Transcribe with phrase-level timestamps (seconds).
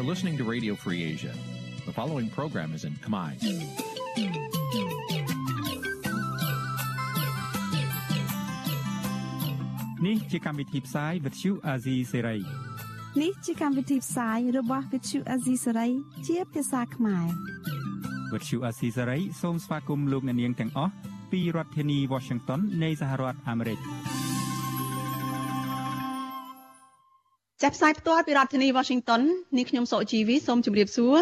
[0.00, 1.34] You're listening to Radio Free Asia.
[1.88, 3.32] The following program is in Khmer.
[10.04, 12.42] Nǐ chi càm bi tiệp xáy vệt chiu a zì sê ray
[13.22, 15.90] នេះជាកម្មវិធីផ្សាយរបស់ Vithu Azisari
[16.26, 17.26] ជាភាសាខ្មែរ
[18.32, 20.92] វត្តឈូអាស៊ីសេរីសូមស្វាគមន៍លោកអ្នកនាងទាំងអស់
[21.32, 23.78] ពីរដ្ឋធានី Washington នៃសហរដ្ឋអាមេរិក
[27.61, 29.21] ចាប់ផ្សាយផ្ទាល់ពីរដ្ឋធានី Washington
[29.57, 31.17] នាងខ្ញុំសុជីវីសូមជម្រាបសួរ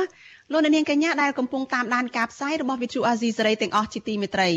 [0.52, 4.50] លោកអ្នកនាងកញ្ញាដែលកំពុងតាមដានការផ្សាយរបស់ Vithu Azisari ទាំងអស់ជាទីមេត្រី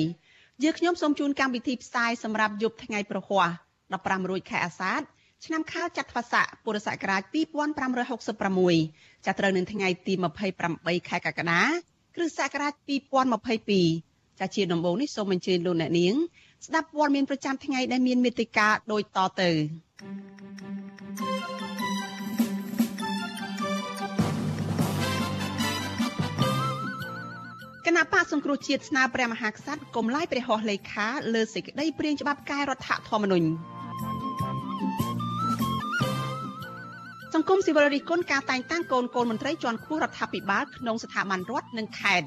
[0.62, 3.48] យើងខ្ញុំសូមជូនកម្មវិធីផ្សាយសម្រាប់យប់ថ្ងៃប្រហ័ស
[3.88, 5.00] 15រោចខែអាសាឍ
[5.45, 7.22] ឆ្នាំខាលចត្វាស័កពុរសករាជ
[8.24, 10.14] 2566ចាប់ត្រូវនឹងថ្ងៃទី
[10.60, 11.62] 28ខែកក្កដា
[12.14, 12.72] គ្រិស្តសករាជ
[13.56, 16.14] 2022ចាជាដំបូងនេះសូមអញ្ជើញលោកអ្នកនាង
[16.66, 19.50] ស្ដាប់ព័ត៌មានប្រចាំថ្ងៃដែលមានមេត្តាដូចតទៅ
[27.86, 33.47] គណៈបកសង្គ្រោះជាតិស្នើព្រះមហាក្សត្រកុំឡាយព្រះហស្ថលេខាលើសេចក្តីព្រាងច្បាប់កែរដ្ឋធម្មនុញ្ញ
[37.34, 42.27] សង្គមស៊ីវិលរិះគន់ការតែងតាំងកូនកូនមន្ត្រីជាន់ខ្ពស់រដ្ឋាភិបាលក្នុងស្ថាប័នរដ្ឋនិងខេត្ត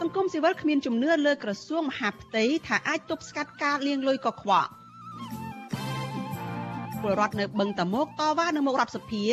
[0.00, 4.70] សង្គមស៊ីវិលគ្មានជំនឿលើក្រសួងមហាផ្ទៃថាអាចទប់ស្កាត់ការលាងលុយកខ្វក់
[7.02, 9.24] ពលរដ្ឋនៅបឹងតាមុកតវ៉ានៅមុខរដ្ឋសភា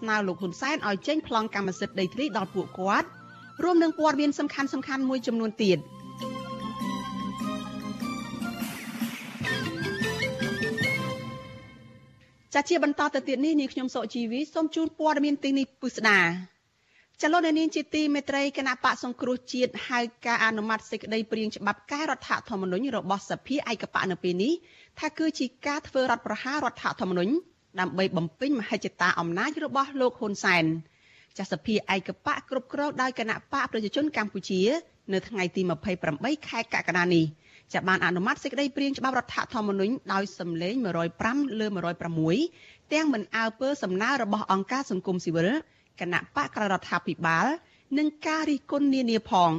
[0.00, 3.08] ស្នើលោកហ៊ុនសែនឲ្យចេញប្លង់កម្មសិទ្ធិដីធ្លីដល់ពួកគាត់
[3.64, 5.80] រួមនឹងព័ត៌មានសំខាន់សំខាន់មួយចំនួនទៀត។
[12.54, 16.20] ចាជាបន្តទៅទៀតនេះនាងខ្ញុំសុជីវីសូមជូនព័ត៌មានទីនេះពិស្ដា
[17.22, 24.52] ចលនានាងជាទីមេត្រីគណៈបកសង្គ្រោះជាតិហៅការអនុម័តសេចក្តីព្រាងច្បាប់កែរដ្ឋធម្មនុញ្ញរបស់សភាឯកបកនៅពេលនេះ
[24.98, 27.32] ថាគឺជាការធ្វើរដ្ឋប្រហាររដ្ឋធម្មនុញ្ញ
[27.80, 30.64] ដើម្បីបំពេញមហិច្ឆតាអំណាចរបស់លោកហ៊ុនសែន
[31.38, 34.60] ចាសសភាឯកបកគ្រប់គ្រងដោយគណៈបកប្រជាជនកម្ពុជា
[35.12, 35.62] នៅថ្ងៃទី
[36.04, 37.24] 28ខែកក្កដានេះ
[37.72, 40.74] ចាបានអនុម័តសេចក្តីព្រាងច្បាប់រដ្ឋធម្មនុញ្ញដោយសម្លេង
[41.16, 41.66] 105លើ
[42.28, 45.48] 106ទាំងមិនអើពើសំណើរបស់អង្គការសង្គមស៊ីវិល
[46.00, 47.46] គណៈបកក្ររដ្ឋាភិបាល
[47.98, 49.50] និងការរិះគន់នានាផង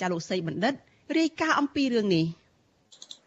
[0.00, 0.74] ចាលោកសីបណ្ឌិត
[1.18, 2.24] រាយការណ៍អំពីរឿងនេះ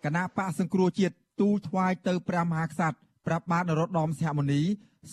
[0.03, 2.97] គណៈបកសង្គ្រោះជាតិទូលថ្វាយទៅព្រះមហាក្សត្រ
[3.27, 4.61] ប្រាប់បាទនរោត្តមសីហមុនី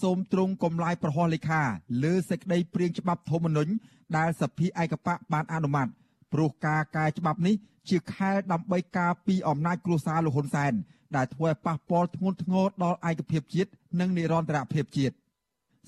[0.03, 1.63] សូមទ្រង់កំឡាយប្រហោះលេខា
[2.05, 3.73] លើសេចក្តីព្រាងច្បាប់ធម្មនុញ្ញ
[4.17, 5.89] ដែលសភាឯកបកបានអនុម័ត
[6.33, 7.55] ព្រោះការកែច្បាប់នេះ
[7.89, 10.73] ជាខែលដើម្បីការពីអំណាចគ្រួសារលោកហ៊ុនសែន
[11.17, 15.15] ដែលធ្វើឲ្យប៉ះពាល់ធ្ងន់ធ្ងរដល់ឯកភាពជាតិនិងនិរន្តរភាពជាតិ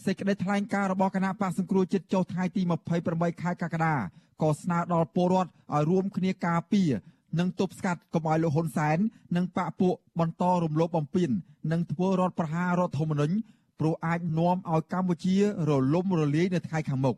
[0.04, 2.62] សេចក្តីថ្លែងការណ៍របស់គណៈបកសង្គ្រោះជាតិចុះថ្ងៃទី
[3.03, 3.94] 28ខែកក្កដា
[4.43, 6.91] ក៏ស្នើដល់ពលរដ្ឋឲ្យរួមគ្នាការពារ
[7.38, 8.98] និងទប់ស្កាត់កុំឲ្យលោកហ៊ុនសែន
[9.37, 11.31] និងបកពួកបន្តរំលោភបំពាន
[11.72, 13.34] និងធ្វើរដ្ឋប្រហាររដ្ឋធម្មនុញ្ញ
[13.81, 15.37] ព្រោះអាចនាំឲ្យកម្ពុជា
[15.69, 17.16] រលំរលាយនៅថ្ងៃខាងមុខ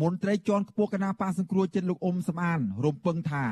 [0.00, 3.44] មន្ត្រីជាន់ខ្ពស់គណៈបកសង្គ្រោះជាតិលោកអ៊ុំសំអាន រំពឹងថា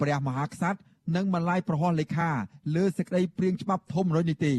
[0.00, 0.78] ព្រះមហាក្សត្រ
[1.16, 2.30] នឹងមិនឡាយប្រហោះលេខា
[2.74, 4.54] លើសេចក្តីព្រាងច្បាប់ធំរយនេះទេ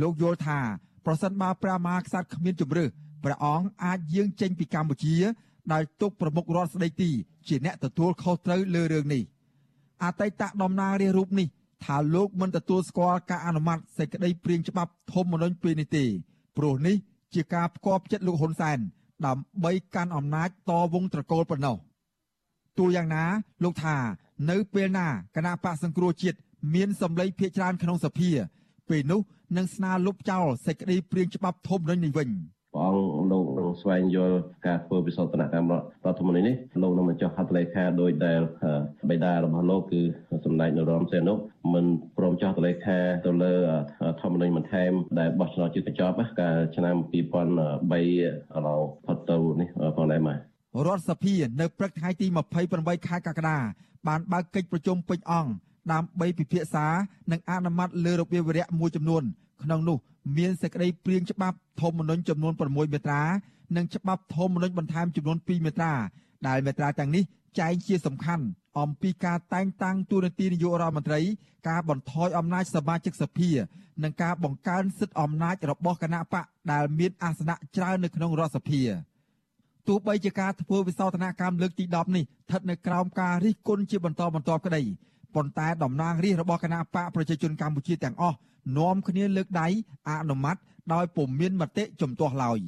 [0.00, 0.58] លោកយល់ថា
[1.06, 2.88] ប្រសិនបើព្រះមហាក្សត្រគ្មានជំរឿស
[3.24, 5.16] ព្រះអង្គអាចយាងចេញពីកម្ពុជា
[5.72, 7.10] ដោយទុកប្រមុខរដ្ឋស្ដីទី
[7.48, 9.22] ជាអ្នកទទួលខុសត្រូវលើរឿងនេះ
[10.02, 11.48] អតីតតំណាងរាស្ត្ររូបនេះ
[11.84, 16.04] ថាលោកមិនទទួលស្គាល់ការអនុម័តសេចក្តីព្រាងច្បាប់ធម្មនុញ្ញពេលនេះទេ
[16.56, 16.96] ព្រោះនេះ
[17.34, 18.78] ជាការផ្គាប់ចិត្តលោកហ៊ុនសែន
[19.26, 21.76] ដើម្បីកាន់អំណាចតវងត្រកូលប៉ុណ្ណោះ
[22.78, 23.24] ទោះយ៉ាងណា
[23.64, 23.96] លោកថា
[24.50, 26.38] នៅពេលណាគណៈបកសង្គ្រោះជាតិ
[26.74, 28.30] មានសម្លេងភាកច្រើនក្នុងសភា
[28.88, 29.20] ពេលនោះ
[29.56, 32.28] នឹងស្នើលុបចោលសេចក្តីព្រាងច្បាប់ធម្មនុញ្ញនេះវិញ
[32.74, 33.21] ព្រះអង្គលោកនឹង
[33.80, 38.40] ស្វែងយល់ការធ្វើវិសោធនកម្មរដ្ឋធម្មនុញ្ញនេះលោកនឹងបញ្ចុះហត្ថលេខាដោយដែល
[39.10, 40.02] បេដារបស់លោកគឺ
[40.44, 41.34] សម្ដេចនរោត្តមសីហនុ
[41.74, 41.84] មិន
[42.18, 43.54] ព្រមចុះហត្ថលេខាទៅលើ
[44.22, 47.20] ធម្មនុញ្ញបន្ថែមដែលបោះឆ្នោតជាកញ្ចប់កាលឆ្នាំ2003ឥ
[48.66, 50.36] ឡូវផុតទៅនេះផងដែរមក
[50.86, 52.26] រដ្ឋសភានៅព្រឹកថ្ងៃទី
[52.66, 53.58] 28ខែកក្កដា
[54.08, 55.52] បានបើកកិច្ចប្រជុំពេញអង្គ
[55.92, 56.86] ដើម្បីពិភាក្សា
[57.32, 59.22] និងអនុម័តលើរបៀបវរៈមួយចំនួន
[59.62, 59.98] ក្នុងនោះ
[60.36, 63.22] មានសេចក្តីព្រាងច្បាប់ធម្មនុញ្ញចំនួន6មាត្រា
[63.76, 65.92] និងច្បាប់ធម្មនុញ្ញបន្ថែមចំនួន2មាត្រា
[66.48, 67.24] ដែលមាត្រាទាំងនេះ
[67.58, 68.44] ចែងជាសំខាន់
[68.80, 71.20] អំពីការតែងតាំងតួនាទីនាយករដ្ឋមន្ត្រី
[71.68, 73.50] ការបន្ថយអំណាចសមាជិកសភា
[74.02, 78.82] និងការបង្កើនសិទ្ធិអំណាចរបស់គណៈបកដែលមានអាសនៈច្រើននៅក្នុងរដ្ឋសភា
[79.88, 84.82] ទោះបីជាការធ្វើវិសោធនកម្មលើកទី10នេះស្ថិតនៅក្រោមការរិះគន់ជាបន្តបន្ទាប់ក្តី
[85.34, 88.36] ប៉ុន្តែតំណាងរាស្ត្ររបស់គណៈបកប្រជាជនកម្ពុជាទាំងអស់
[88.78, 89.68] នាំគ្នាលើកដៃ
[90.08, 90.56] អនុម័ត
[90.92, 92.60] ដោយពុំមានមតិជំទាស់ឡើយ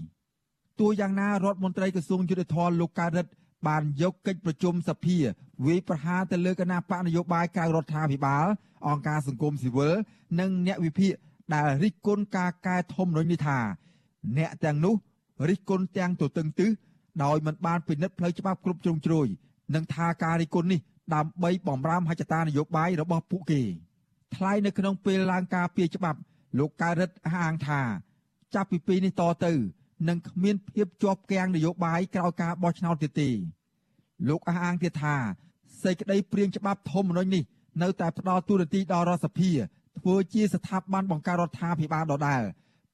[0.80, 3.32] ទោះយ៉ាងណារដ្ឋមន្ត្រីក្រសួងយុទ្ធភ័ពលោកកើតរិទ្ធ
[3.68, 5.16] បានយកកិច្ចប្រជុំសភា
[5.66, 8.46] វាយប្រហារទៅលើគណៈបកនយោបាយក្រៅរដ្ឋាភិបាល
[8.86, 9.94] អង្គការសង្គមស៊ីវិល
[10.40, 11.12] និងអ្នកវិភាគ
[11.54, 13.58] ដែលរិះគន់ការកែធម្មនុញ្ញនេះថា
[14.38, 14.94] អ្នកទាំងនោះ
[15.48, 16.70] រិះគន់ទាំងទទឹងទឹះ
[17.24, 19.26] ដោយមិនបានពិនិត្យផ្លូវច្បាប់គ្រប់ជ្រុងជ្រោយ
[19.74, 20.80] និងថាការរិះគន់នេះ
[21.14, 23.62] ដើម្បីបំរាមហិច្ចតានយោបាយរបស់ពួកគេ
[24.34, 26.18] ថ្លែងនៅក្នុងពេលឡើងការពីច្បាប់
[26.58, 27.80] លោកកើតរិទ្ធអះអាងថា
[28.54, 29.52] ចាប់ពីពេលនេះតទៅ
[30.08, 33.30] នឹងគ្មានភាពជាប់គាំងនយោបាយក្រោយការបោះឆ្នោតទៀតទេ
[34.28, 35.16] លោកអះអាងទៀតថា
[35.82, 37.44] សេចក្តីព្រៀងច្បាប់ធម្មនុញ្ញនេះ
[37.82, 39.50] នៅតែផ្ដល់ទូរទីដល់រដ្ឋសភា
[40.00, 42.42] ធ្វើជាស្ថាប័នបង្កើតរដ្ឋាភិបាលដដែល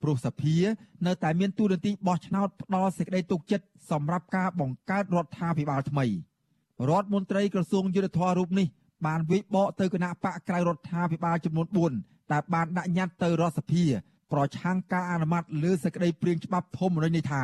[0.02, 0.56] ព្រោះសភា
[1.06, 6.06] នៅតែមានទូរនទីបោះឆ្នោតផ្ដល់សេចក្តីទុកចិត្តសម្រាប់ការបង្កើតរដ្ឋាភិបាលថ្មី
[6.90, 8.66] រដ្ឋមន្ត្រីក្រសួងយុទ្ធភ័ពរូបនេះ
[9.06, 13.84] បានវិបកទៅគណៈបកក្រៅរដ្ឋាភិបាលចំនួន4ដែលបានដាក់ញត្តិទៅរដ្ឋសភា
[14.32, 17.42] ប្រឆាំងការអនុម័តលើសេចក្តីព្រាងច្បាប់ធម្មនុញ្ញនេះថា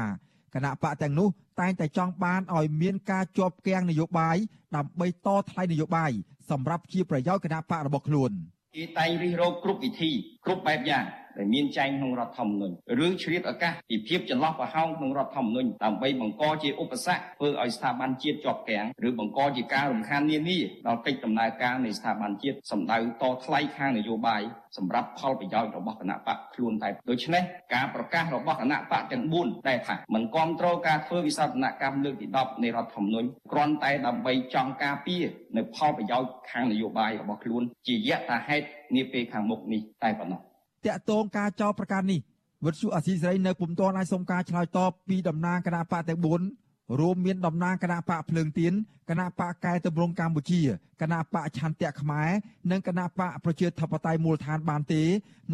[0.55, 1.29] គណៈបកទាំងនោះ
[1.61, 4.37] តែងតែចង់បានឲ្យមានការជាប់គាំងនយោបាយ
[4.77, 6.11] ដើម្បីតថ្លៃនយោបាយ
[6.51, 8.31] សម្រាប់ជាប្រយោជន៍គណៈបករបស់ខ្លួន
[8.77, 10.11] គេតែងរិះរោចគ្រប់វិធី
[10.45, 11.05] គ្រប់បែបយ៉ាង
[11.39, 12.75] ដែលមានចែងក្នុងរដ្ឋធម្មនុញ្ញ
[13.07, 24.43] ឬជ្រៀតឱកាសពីភាពចន្លោះប្រហោងក្នុងរដ្ឋធម្មនុញ្ញដើម្បីបង្កជាឧបសគ្គធ្វើឲ្យស្ថាប័នជាតិជាប់គាំងឬបង្កជាការរំខាននានាដល់កិច្ចដំណើរការនៃស្ថាប័នជាតិសម្ដៅតថ្លៃខាងនយោបាយ
[24.77, 27.43] សម្រាប់ផលប្រយោជន៍របស់គណៈបកខ្លួនតែដូច្នេះ
[27.75, 35.25] ការប្រកាសរបស់គណៈបកទាំង4ដែលថាមិនគ្រប់គ្រងការធ្វើវិសោធនកម្មលើកទី10នៃរដ្ឋធម្មនុញ្ញគ្រាន់តែដើម្បីចង់ការពារ
[35.57, 38.67] នៅផលប្រយោជន៍ខាងនយោបាយរបស់ខ្លួនជាយថាហេតុ
[38.97, 40.43] នាពេលខាងមុខនេះតែប៉ុណ្ណោះ
[40.87, 42.21] តាក់ទងការចោទប្រកាន់នេះ
[42.65, 46.21] វិទ្យុអាស៊ីសេរីនៅពុំទាន់អាចសុំការឆ្លើយតបពីតំណាងគណៈបកទាំង
[46.61, 48.73] 4រួមមានតំណាងគណៈបកភ្លើងទៀន
[49.11, 50.61] គណៈបកកែតម្រង់កម្ពុជា
[51.01, 52.31] គណៈបកឆន្ទៈខ្មែរ
[52.71, 55.03] និងគណៈបកប្រជាធិបតេយ្យមូលដ្ឋានបានទេ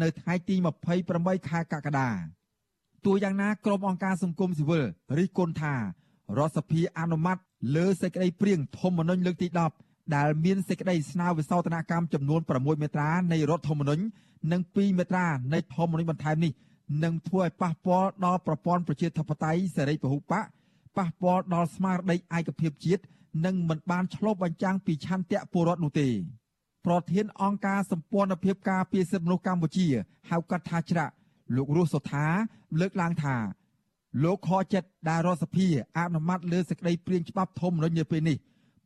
[0.01, 0.55] នៅថ្ងៃទី
[1.01, 2.09] 28ខែកក្កដា
[3.05, 4.85] ទោះយ៉ាងណាក្រុមអង្គការសង្គមស៊ីវិល
[5.17, 5.79] រិះគន់ថារ
[6.47, 7.37] ដ្ឋសភាអនុម័ត
[7.75, 9.47] លើសេចក្តីព្រៀងធម្មនុញ្ញលើកទី
[9.77, 14.03] 10 ដែលមានសេចក្តីស្នើវិសោធនកម្មចំនួន6មាត្រានៃរដ្ឋធម្មនុញ្ញ
[14.51, 16.51] និង2មាត្រានៃធម្មនុញ្ញបន្ថែមនេះ
[17.03, 20.33] នឹងធ្វើឲ្យប៉ះពាល់ដល់ប្រព័ន្ធប្រជាធិបតេយ្យសេរីពហុបក
[20.97, 23.03] ប៉ះពាល់ដល់ស្មារតីឯកភាពជាតិ
[23.45, 26.09] និងមិនបានឆ្លុះបញ្ចាំងពីឆន្ទៈពលរដ្ឋនោះទេ
[26.85, 29.87] ប្រធានអង្គការសម្ព័ន្ធភាពការពារសិទ្ធិមនុស្សកម្ពុជា
[30.29, 31.13] ហៅកាត់ថាច្រាក់
[31.55, 32.25] លោករស់សុថា
[32.79, 33.35] លើកឡើងថា
[34.23, 35.67] លោកខចិត្តដែលរដ្ឋសភា
[35.97, 38.37] អនុម័តលើសេចក្តីព្រាងច្បាប់ធម្មនុញ្ញនៅពេលនេះ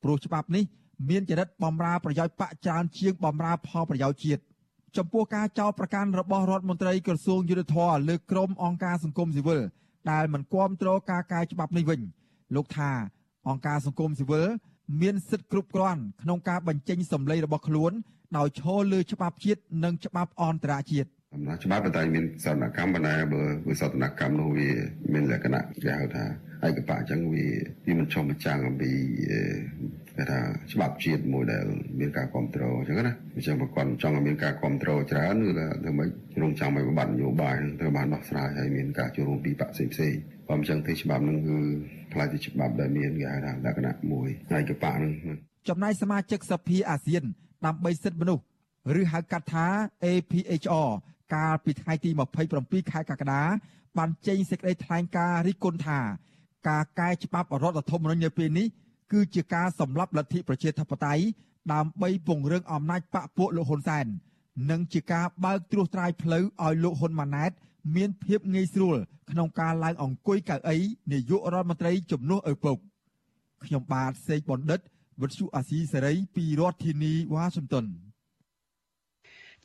[0.03, 0.63] ព្រោះច្បាប់នេះ
[1.09, 4.41] មានចរិតបំរើប្រយោជន៍បកច្រើនជាងបំរើផលប្រយោជន៍ជាតិ
[4.97, 9.61] ចំពោះការចោទប្រកាន់របស់រដ្ឋមន្ត្រីក្រសួងយុទ្ធភ័ពលើក្រមអង្គការសង្គមស៊ីវិល
[10.11, 11.99] ដែលមិនគាំទ្រការកែច្បាប់នេះវិញ
[12.55, 12.91] លោកថា
[13.49, 14.47] អង្គការសង្គមស៊ីវិល
[15.01, 17.91] មានសិទ្ធិគ្រប់គ្រាន់ក្នុងការបញ្ចេញសម្លេងរបស់ខ្លួន
[18.37, 24.69] ដោយឈលលើច្បាប់ជាតិនិងច្បាប់អន្តរជាតិអំណាចច្បាប់តែមានសន្តិកម្មបណ្ណាបើវិសន្តិកម្មនោះវា
[25.13, 26.25] មានលក្ខណៈគេហៅថា
[26.67, 27.45] ឯកបៈអញ្ចឹងវា
[27.85, 28.91] វាមិនឆ្លុះបញ្ចាំងអំពី
[30.17, 30.39] គេថា
[30.73, 31.65] ច្បាប់ជាតិមួយដែល
[31.99, 36.09] មានការគ្រប់គ្រងអញ្ចឹងណាអញ្ចឹងប្រព័ន្ធចង់ឲ្យមានការគ្រប់គ្រងច្រើនគឺថាធ្វើម៉េច
[36.41, 40.13] រងចាំឲ្យបបាត់នយោបាយត្រូវបានដោះស្រាយឲ្យមានការចូលរួមពីបកផ្សេងផ្សេង
[40.47, 41.59] បើមិនចឹងទេច្បាប់នឹងគឺ
[42.13, 44.27] ផ្លាយពីច្បាប់ដែលមានគេហៅថាលក្ខណៈមួយ
[44.57, 45.11] ឯកបៈនឹង
[45.69, 47.23] ចំណែកសមាជិកសភាអាស៊ាន
[47.65, 48.43] ដើម្បីសិទ្ធិមនុស្ស
[48.99, 49.65] ឬហៅកាត់ថា
[50.03, 50.89] APHR
[51.35, 52.09] កាលពីថ្ងៃទី
[52.51, 53.41] 27ខែកក្កដា
[53.97, 55.99] បានចេញសេចក្តីថ្លែងការណ៍រិះគន់ថា
[56.69, 58.67] ការកែច្បាប់រដ្ឋធម្មនុញ្ញនៅពេលនេះ
[59.11, 61.23] គឺជាការសម្លាប់លទ្ធិប្រជាធិបតេយ្យ
[61.73, 64.05] ដើម្បីពង្រឹងអំណាចបកពួកលោកហ៊ុនសែន
[64.71, 67.51] និងជាការបើកត្រួសត្រាយផ្លូវឲ្យលោកហ៊ុនម៉ាណែត
[67.95, 68.97] មានភាពងាយស្រួល
[69.31, 70.77] ក្នុងការឡើងអង្គុយកៅអី
[71.11, 72.77] នាយករដ្ឋមន្ត្រីជំនួសឪពុក
[73.63, 74.79] ខ្ញុំបាទសេកបណ្ឌិត
[75.21, 77.85] វិទ្យុអាស៊ីសេរីពីរដ្ឋធានីវ៉ាស៊ីនតោន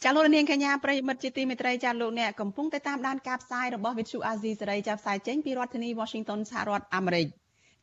[0.05, 7.27] ចាលោកនាងកញ្ញាប្រិមិត្តជាទីមេត្រីចាលោកអ្នកកំពុងតែតាមដានការផ្សាយរបស់វិទ្យុអាស៊ីសេរីចាផ្សាយចេញពីរដ្ឋធានី Washington សហរដ្ឋអាមេរិក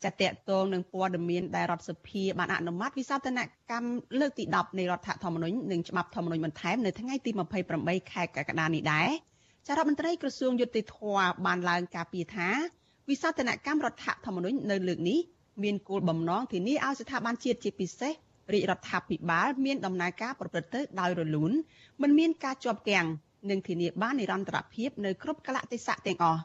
[0.03, 3.39] ចាតកតងនឹងព័ត៌មានដែលរដ្ឋសភាបានអនុម័តវិសោធន
[3.71, 7.31] កម្មលើកទី10នៃរដ្ឋធម្មនុញ្ញនិងច្បាប់ធម្មនុញ្ញបន្ថែមនៅថ្ងៃទី
[7.71, 9.09] 28ខែកក្កដានេះដែរ
[9.67, 10.97] ចារដ្ឋមន្ត្រីក្រសួងយុតិធធ
[11.45, 12.49] បានឡើងការពីថា
[13.09, 15.19] វិសោធនកម្មរដ្ឋធម្មនុញ្ញនៅលើកនេះ
[15.63, 18.13] មានគោលបំណងធានាឲ្យស្ថាប័នជាតិជាពិសេស
[18.53, 21.51] រាជរដ្ឋាភិបាលមានដំណើរការប្រព្រឹត្តទៅដោយរលូន
[22.01, 23.07] មិនមានការជាប់គាំង
[23.49, 26.41] និងធានាបាននិរន្តរភាពនៅគ្រប់កលៈទេសៈទាំងអស់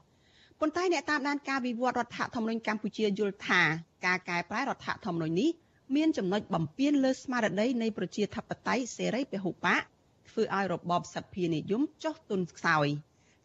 [0.64, 3.62] ប៉ុន្តែអ្នកតាមដានការវិវត្តរដ្ឋធម្មនុញ្ញកម្ពុជាយល់ថា
[4.06, 5.50] ការកែប្រែរដ្ឋធម្មនុញ្ញនេះ
[5.96, 9.80] មានចំណុចបំពានលើស្មារតីនៃប្រជាធិបតេយ្យសេរីពហុបក
[10.28, 12.86] ធ្វើឲ្យរបបសភានិយមចុះទុនខ្សោយ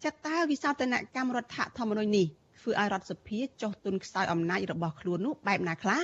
[0.03, 2.25] ចាត់តើវិសោធនកម្មរដ្ឋធម្មនុញ្ញនេះ
[2.59, 6.01] ធ្វើឲ្យរដ្ឋសភាចុះទុនខ្សោយអំណាចរបស់ខ្លួននោះបែបណាខ្លះ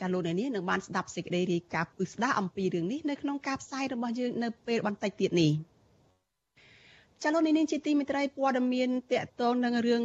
[0.00, 5.52] ចាលោកអ្នកនាងនឹងបានស្ដាប់សេចក្តីរាយការណ៍ពិស្ដារអំពីរឿងនេះនៅក្នុងការផ្សាយរបស់យើងនៅពេលបន្តិចទៀតនេះ
[7.22, 10.02] ចាលោកអ្នកនាងជាទីមេត្រីព័ត៌មានតកតងនឹងរឿង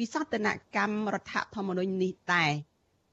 [0.00, 0.46] វិសោធន
[0.76, 2.44] កម្មរដ្ឋធម្មនុញ្ញនេះតែ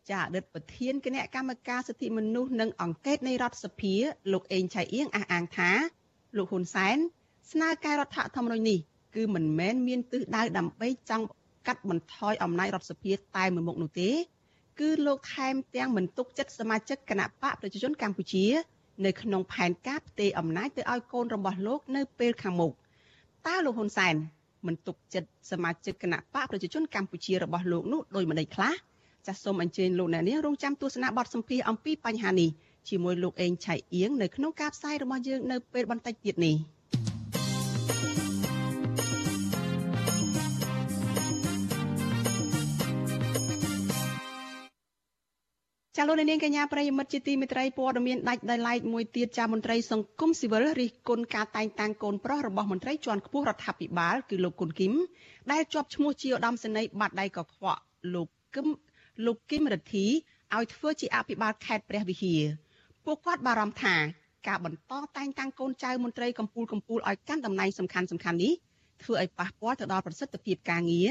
[0.09, 3.93] ចាអតីតប្រធានគណៈកម្មការសិទ្ធិមនុស្សនិងអង្គការនៃរដ្ឋសភា
[4.33, 5.71] លោកអេងឆៃអៀងអះអាងថា
[6.38, 6.97] លោកហ៊ុនសែន
[7.51, 8.79] ស្នើកែរដ្ឋធម្មនុញ្ញនេះ
[9.15, 11.25] គឺមិនមែនមានទិសដៅដើម្បីចង់
[11.67, 14.09] កាត់បន្ថយអំណាចរដ្ឋសភាតែមួយមុខនោះទេ
[14.79, 18.45] គឺលោកថែមទាំងមិនទុកចិត្តសមាជិកគណៈបកប្រជាជនកម្ពុជា
[19.05, 22.73] នៅក្នុងផែនការផ្ទេរអំណាចទៅឲ្យកូនរបស់លោកនៅពេលខាងមុខ
[23.48, 24.15] តើលោកហ៊ុនសែន
[24.67, 28.74] មិនទុកចិត្តសមាជិកគណៈបកប្រជាជនកម្ពុជារបស់លោកនោះដោយម្ដេចខ្លះ
[29.27, 32.50] ចាសសូមអញ្ជើញលោកអ្នកនាងរងចាំទស្សនាបទសម្ភាសន៍អំពីបញ្ហានេះ
[32.89, 36.55] ជាមួយលោកអេងឆៃអៀងនៅក្នុងការផ្សាយរបស់យើងនៅពេលបន្តិចទៀតនេះ
[46.01, 54.93] ចាលោកនាងកញ្ញាប្រិយមិត្តជាទីមេត្រីព័ត៌មានដាច់ដោយឡែកមួយទៀតចាមន្ត្រីសង្គមស៊ីវិលរិះគន់ការតែងតាំងកូនប្រុសរបស់មន្ត្រីជាន់ខ្ពស់រដ្ឋាភិបាលគឺលោកគុណគីម
[55.51, 57.81] ដែលជាប់ឈ្មោះជាឧត្តមសេនីយ៍បាត់ដៃកខ្វក់
[58.13, 58.67] លោកគឹម
[59.25, 60.05] លោកគឹមរិទ្ធី
[60.55, 62.41] ឲ្យធ្វើជាអភិបាលខេត្តព្រះវិហារ
[63.05, 63.95] ពួកគាត់បារម្ភថា
[64.47, 68.53] ការបន្តតែងតាំងកូនចៅមន្ត្រីកម្ពុជាកម្ពុជាឲ្យកាន់តំណែងសំខាន់សំខាន់នេះ
[69.03, 71.09] ធ្វើឲ្យប៉ះពាល់ទៅដល់ប្រសិទ្ធភាពការងារ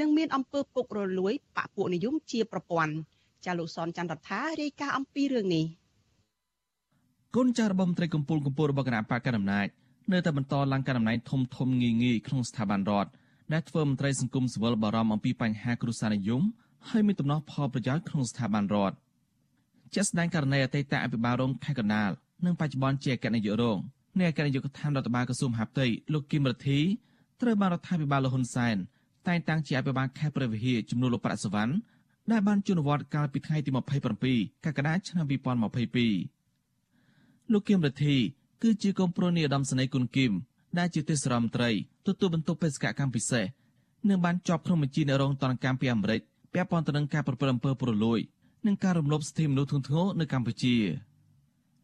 [0.00, 2.94] និងមានអំពើពុករលួយបពពួកនិយមជាប្រព័ន្ធ
[3.44, 5.64] ចាលោកសនច័ន្ទរដ្ឋារាយការណ៍អំពីរឿងនេះ
[7.36, 9.66] កូនចៅរបស់មន្ត្រីកម្ពុជាកម្ពុជារបស់គណៈបកកណ្ដាលអំណាច
[10.12, 13.10] នៅតែបន្តឡើងកណ្ដាលអំណាចធំធំងាយងាយក្នុងស្ថាប័នរដ្ឋ
[13.52, 16.42] ដែលធ្វើមន្ត្រីសង្គមស៊ីវិលបារម្ភអំពីបញ្ហាគ្រួសារនិយម
[16.88, 18.96] ហើយមានទំនាស់ផលប្រយោជន៍ក្នុងស្ថាប័នរដ្ឋ
[19.94, 22.10] ជាក់ស្ដែងករណីអតីតអភិបាលរងខេត្តកណ្ដាល
[22.44, 23.78] និងបច្ចុប្បន្នជាអគ្គនាយករង
[24.18, 26.78] នៃអគ្គនាយកដ្ឋានរដ្ឋបាលក្រសួងមហាផ្ទៃលោកគឹមរទ្ធី
[27.40, 28.76] ត្រូវបានរដ្ឋាភិបាលលហ៊ុនសែន
[29.28, 31.72] តែងតាំងជាអភិបាលខេត្តព្រះវិហារចំនួនលោកប្រាក់សវណ្ណ
[32.30, 33.70] ដែលបានជូនវត្តកាលពីថ្ងៃទី
[34.16, 38.16] 27កក្កដាឆ្នាំ2022លោកគឹមរទ្ធី
[38.62, 40.32] គឺជាកូនប្រុសនៃឧត្តមសេនីយ៍គុណគឹម
[40.78, 41.70] ដែលជាទេសរដ្ឋមន្ត្រី
[42.06, 43.44] ទទួលបន្ទុកបេសកកម្មពិសេស
[44.08, 46.20] និងបានជាប់ក្នុងបញ្ជីនៃរងតនកម្មពីអាមេរិក
[46.52, 48.20] ពាក់ព័ន្ធទៅនឹងការប្រព្រឹត្តអំពើពុករលួយ
[48.66, 50.76] និងការរំលោភសិទ្ធិមនុស្សធ្ងន់ធ្ងរនៅកម្ពុជា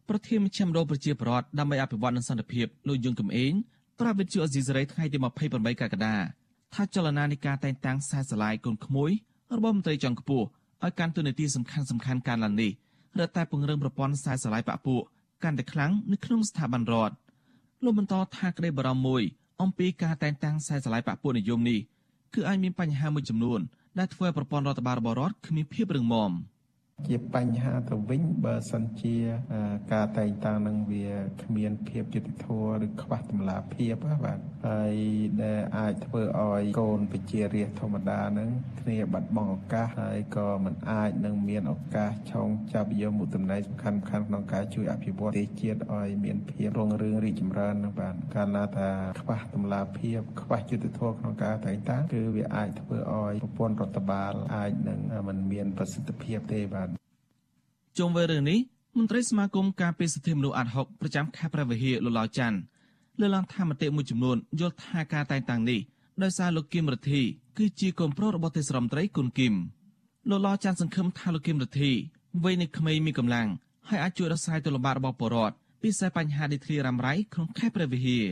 [0.09, 3.53] ប្រធានមជ្ឈមណ្ឌលប្រជាប្រដ្ឋដើម្បីអភិវឌ្ឍនិងសន្តិភាពលោកយងកំឯង
[3.99, 5.17] ប្រាប់វិទ្យុអេស៊ីសេរីថ្ងៃទី
[5.49, 6.15] 28កក្កដា
[6.73, 9.11] ថាចលនានៃការតែងតាំងខ្សែស្រឡាយកូនក្មួយ
[9.55, 10.45] របស់មន្ត្រីជាន់ខ្ពស់
[10.83, 12.71] ឲ្យកាន់តួនាទីសំខាន់សំខាន់ការឡើងនេះ
[13.19, 15.01] រឹតតែពង្រឹងប្រព័ន្ធខ្សែស្រឡាយបពពួក
[15.43, 17.15] កាន់តែខ្លាំងនៅក្នុងស្ថាប័នរដ្ឋ
[17.83, 19.23] លោកបន្តថាក្តីបារម្ភមួយ
[19.61, 21.79] អំពីការតែងតាំងខ្សែស្រឡាយបពពួកនិយមនេះ
[22.33, 23.59] គឺអាចមានបញ្ហាមួយចំនួន
[23.99, 26.31] ដែលធ្វើឲ្យប្រព័ន្ធរដ្ឋបាលរបស់រដ្ឋគ្មានភាពរឹងមាំ។
[27.05, 29.15] ជាបញ្ហាទៅវិញបើសិនជា
[29.93, 31.07] ការតែងតាំងនឹងវា
[31.43, 33.93] គ្មានភាពយុត្តិធម៌ឬខ្វះតម្លាភាព
[34.25, 34.95] បាទហើយ
[35.43, 38.49] ដែលអាចធ្វើឲ្យកូនពជារាជធម្មតានឹង
[38.79, 48.89] គ្នាបាត់បង់ឱកាសហើយក៏មិនអាចនឹងមានឱកាសឆោងចាប់យកមុខតំណែងសំខាន់ៗក្នុងការជួយអភិវឌ្ឍប្រទេសជាតិឲ្យមានភាពរុងរឿងរីកចម្រើននឹងបាទកាលណាថា
[49.21, 56.86] ខ្វះតម្លាភាពខ្វះយុត្តិធម៌ក្នុងការតែងតាំងគឺវាអាចធ្វើឲ្យប្រព័ន្ធរដ្ឋបាលអាចនឹងមិនមានប្រសិទ្ធភាពទេបាទ
[57.97, 58.59] ជុំវិញរឿងនេះ
[58.97, 62.57] មន្ត្រីសមាគមការពារសិទ្ធិមនុស្សអាត់ហុកប្រចាំខេត្តព្រះវិហារលោកឡាវច័ន្ទ
[63.19, 65.79] លើកឡើងថាមតិមួយចំនួនយល់ថាការតែងតាំងនេះ
[66.23, 67.21] ដោយសារលោកគឹមរទ្ធី
[67.57, 69.53] គឺជាកូនប្រុសរបស់ទេសរដ្ឋមន្ត្រីគុណគឹម
[70.29, 71.91] លោកឡាវច័ន្ទសង្ឃឹមថាលោកគឹមរទ្ធី
[72.43, 73.47] វ័យនៅក្មេងមានកម្លាំង
[73.89, 78.25] ហើយអាចជួយរកស្រាយទុលំបាករបស់ប្រជាពលរដ្ឋពីខ្សែបញ្ហាដីធ្លីរ៉ាំរ៉ៃក្នុងខេត្តព្រះវិហារ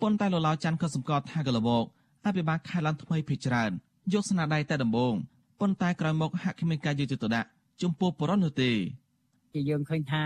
[0.00, 1.84] ប៉ុន្តែលោកឡាវច័ន្ទក៏សម្គាល់ថាកន្លងមក
[2.26, 3.70] អភិបាលខេត្តឡើងថ្មីភ័យច្រើន
[4.12, 5.14] យកស្នាដៃតែដំបង
[5.60, 7.48] ប៉ុន្តែក្រោយមកហាក់គ្មានការយកចិត្តទុកដាក់
[7.82, 8.72] ចំពោះបរិសុទ្ធនោះទេ
[9.54, 10.22] ជាយើងឃើញថា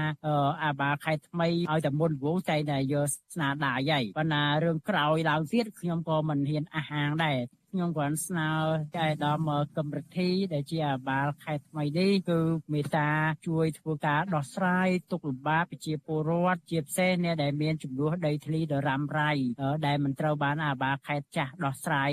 [0.64, 7.38] អាបាខែថ្មីឲ្យតែមុនវងតែតែយកស្នាដៃហើយប៉ុន្តែរឿងក្រោយឡើងទៀតខ្ញុំក៏មិនហ៊ានអះអាងដែរ
[7.76, 8.50] ខ្ញុំគ្រាន់ស្នើ
[8.96, 9.40] ចែកដល់
[9.76, 12.40] កម្មរិទ្ធីដែលជាអាបាល ខេត្តថ្មីនេះគឺ
[12.72, 13.10] មេត្តា
[13.46, 19.32] ជួយធ្វើការដោះស្រាយទុកលំបាកប្រជាពលរដ្ឋជាពិសេសអ្នកដែលមានចំនួនដីធ្លីដ៏រ៉ាំរ៉ៃ
[19.86, 22.10] ដែលមិនត្រូវបានអាបាលខេត្តចាស់ដោះស្រាយ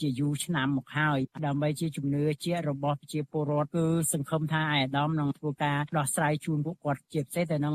[0.00, 7.74] ជាយូរឆ្នាំមកហើយដើម្បីជាជំនឿជារបស់ប្រជាពលរដ្ឋគឺសង្ឃឹមថាអាយដាមនឹងធ្វើការដោះស្រាយជូនពួកគាត់ជាពិសេសទៅនឹង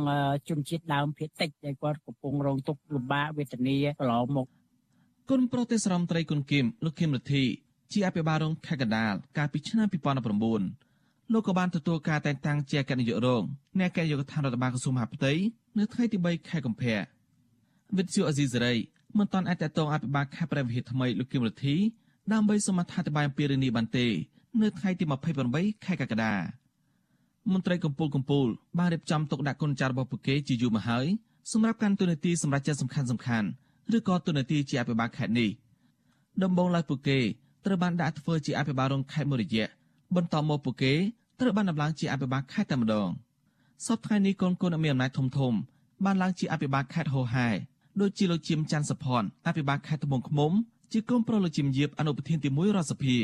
[0.49, 4.47] ជនជាតិដើមភាគតិចដែលគាត់កំពុងរងទុក្ខលំបាកវេទនាកន្លងមក
[5.35, 7.43] គុណប្រទេសរដ្ឋមន្ត្រីគុណគៀមលោកគឹមរទ្ធី
[7.91, 9.87] ជាអភិបាលរងខេត្តកណ្ដាលកាលពីឆ្នាំ
[10.59, 13.43] 2019លោកក៏បានទទួលការតែងតាំងជាអគ្គនាយករង
[13.79, 15.33] នៃអគ្គនាយកដ្ឋានរដ្ឋបាលក្រសួងមហាផ្ទៃ
[15.77, 16.97] នៅថ្ងៃទី3ខែកុម្ភៈ
[17.97, 18.73] វិទ្យុអេស៊ីសេរី
[19.17, 21.75] មិនតាន់អាចតតងអភិបាលខេត្តព្រះវិហារថ្មីលោកគឹមរទ្ធី
[22.33, 24.07] ដើម្បីសូមអធិប្បាយអំពីរឿងនេះបានទេ
[24.61, 25.05] នៅថ្ងៃទី
[25.45, 26.33] 28ខែកក្កដា
[27.51, 28.47] មន្ត្រីកម្ពុជាកម្ពុជា
[28.77, 31.05] បានរៀបចំទុកដាក់គុណចាររបស់ពួកគេជាយូរមកហើយ
[31.51, 33.47] សម្រាប់ការទូនាទីសម្រាប់ចិត្តសំខាន់សំខាន់
[33.97, 35.49] ឬក៏ទូនាទីជាអភិបាលខេត្តនេះ
[36.43, 37.19] ដំបងឡើយពួកគេ
[37.65, 39.65] ត្រូវបានដាក់ធ្វើជាអភិបាលរងខេត្តមួយរយៈ
[40.15, 40.93] បន្តមកពួកគេ
[41.39, 43.09] ត្រូវបានដំឡើងជាអភិបាលខេត្តតែម្ដង
[43.85, 45.53] សពថ្ងៃនេះកូនកូនមានអំណាចធំធំ
[46.05, 47.47] បានឡើងជាអភិបាលខេត្តហោហែ
[48.01, 50.51] ដូចជាលោកជឹមច័ន្ទសផនអភិបាលខេត្តត្បូងឃ្មុំ
[50.91, 53.17] ជាកូនប្រុសលោកជឹមយាបអនុប្រធានទី1រដ្ឋសភា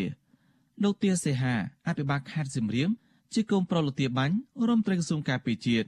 [0.83, 1.53] លោកទាសេហា
[1.87, 2.89] អភិបាលខេត្តសៀមរាប
[3.33, 4.35] ជាកូនប្រុសលោកទាបាញ់
[4.67, 5.87] រដ្ឋមន្ត្រីក្រសួងការពារជាតិ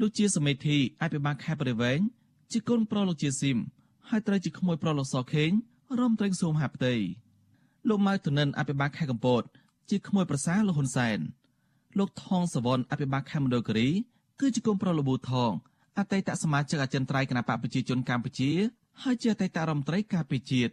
[0.00, 2.00] លោកជាសមេធីអភិបាលខេត្តព្រៃវែង
[2.52, 3.58] ជាកូនប្រុសលោកជាស៊ីម
[4.10, 5.50] ហហើយត្រូវជាក្មួយប្រុសលោកសខេង
[6.00, 6.94] រំត្រេងសួមហាផ្ទៃ
[7.88, 9.42] លោកម៉ៅទនិនអភិបាលខេត្តកំពត
[9.90, 11.18] ជាក្មួយប្រសាលោកហ៊ុនសែន
[11.98, 13.88] លោកថងសវនអភិបាលខេត្តមណ្ឌលគិរី
[14.40, 15.50] គឺជាគុំប្រុសលប៊ូថង
[15.98, 18.50] អតីតសមាជិកអចិន្ត្រៃយ៍គណៈបកប្រជាជនកម្ពុជា
[19.02, 20.72] ហើយជាអតីតរដ្ឋមន្ត្រីការពារជាតិ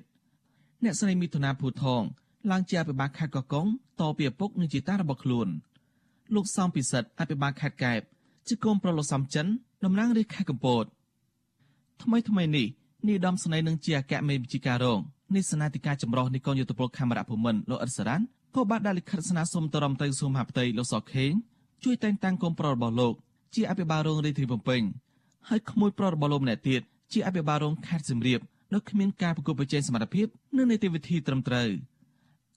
[0.84, 2.02] អ្នកស្រីមិថុនាភូថង
[2.52, 3.68] ឡើងជាអភិបាលខេត្តកោះកុង
[4.02, 5.48] តពីឪពុកនិងជីតារបស់ខ្លួន
[6.36, 8.02] លោកសំពិសិដ្ឋអភិបាលខេត្តកែប
[8.48, 9.48] ជាកូនប្រុសលោកសំចិន
[9.84, 10.86] តំណាងរាជខេត្តកំពត
[12.04, 12.68] ថ្មីថ្មីនេះ
[13.08, 15.00] នាយឧត្តមស្នេហ៍នឹងជាអគ្គមេបញ្ជាការរង
[15.36, 18.24] នៃសេនាធិការចម្រុះនៃកងយោធពលខេមរៈភូមិន្ទលោកអ៊ិតសារ៉ាន់
[18.56, 21.32] ក៏បានដាក់លិខិតស្នើសុំទៅរដ្ឋមន្ត្រីក្រសួងមហាផ្ទៃលោកសុកខេង
[21.84, 23.14] ជួយតែងតាំងកូនប្រុសរបស់លោក
[23.56, 24.82] ជាអភិបាលរងរាជធានីភ្នំពេញ
[25.50, 26.82] ហើយក្មួយប្រុសរបស់លោកម្នាក់ទៀត
[27.14, 28.40] ជាអភិបាលរងខេត្តសៀមរាប
[28.74, 31.70] ដោយគ្មានការប្រកួតប្រជែងសមត្ថភាពនិងនីតិវិធីត្រឹមត្រូវ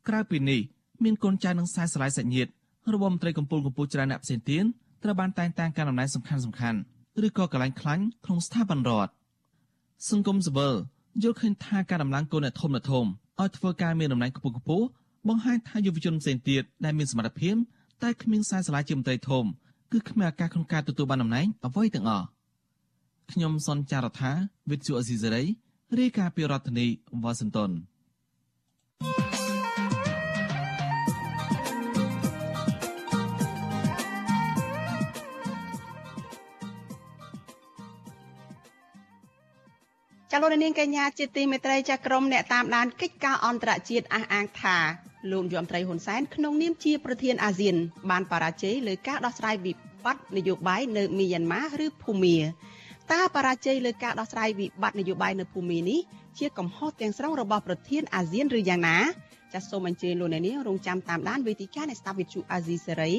[0.09, 0.61] ក្រៅពីនេះ
[1.05, 2.51] មានកូនចៅនិងខ្សែស្រឡាយសាច់ញាតិ
[2.95, 4.65] របស់មន្ត្រីកម្ពុជាកម្ពុជាច្រើនអ្នកផ្សេងទៀត
[5.03, 6.79] ត្រូវបានតែងតាំងការតំណែងសំខាន់សំខាន់
[7.27, 9.13] ឬក៏កន្លែងខ្លាញ់ក្នុងស្ថាប័នរដ្ឋ
[10.09, 10.75] សង្គមស៊ីវិល
[11.23, 13.05] យល់ឃើញថាការដំឡើងកូនអ្នកធំអ្នកធំ
[13.41, 14.87] ឲ្យធ្វើការមានតំណែងខ្ពស់ខ្ពស់
[15.29, 17.55] បង្ហាញថាយុវជនផ្សេងទៀតដែលមានសមត្ថភាព
[18.03, 19.45] តែគ្មានខ្សែស្រឡាយជាមន្ត្រីធំ
[19.93, 22.27] គឺគ្មានឱកាសក្នុងការទទួលបានតំណែងអ្វីទាំងអស់
[23.33, 24.31] ខ្ញុំសនចាររថា
[24.71, 25.45] វិទ្យុអេស៊ីសេរី
[25.99, 26.87] រាយការណ៍ពីរដ្ឋធានី
[27.23, 29.30] វ៉ាស៊ីនតោនចា
[40.41, 44.77] លោកនាងកញ្ញាជាទីមេត្រីចាក្រមអ្នកតាមដានកិច្ចការអន្តរជាតិអះអាងថា
[45.33, 47.77] លោកយមត្រីហ៊ុនសែនក្នុងនាមជាប្រធានអាស៊ាន
[48.11, 49.77] បានបរាជ័យលើការដោះស្រាយវិប
[50.15, 52.37] ត្តិនយោបាយនៅមីយ៉ាន់ម៉ាឬភូមា
[53.13, 56.01] តើបរាជ័យលើការដោះស្រាយវិបត្តិនយោបាយនៅភូមានេះ
[56.39, 58.99] ជាកំហុសទាំងស្រុងរបស់ប្រធានអាស៊ានឬយ៉ាងណា
[59.53, 63.13] ចាសសូមអញ្ជើញលោកអ្នកនាងរងចាំតាមដានវេទិកានៃស្ដាប់វិទ្យុអាស៊ីសេរី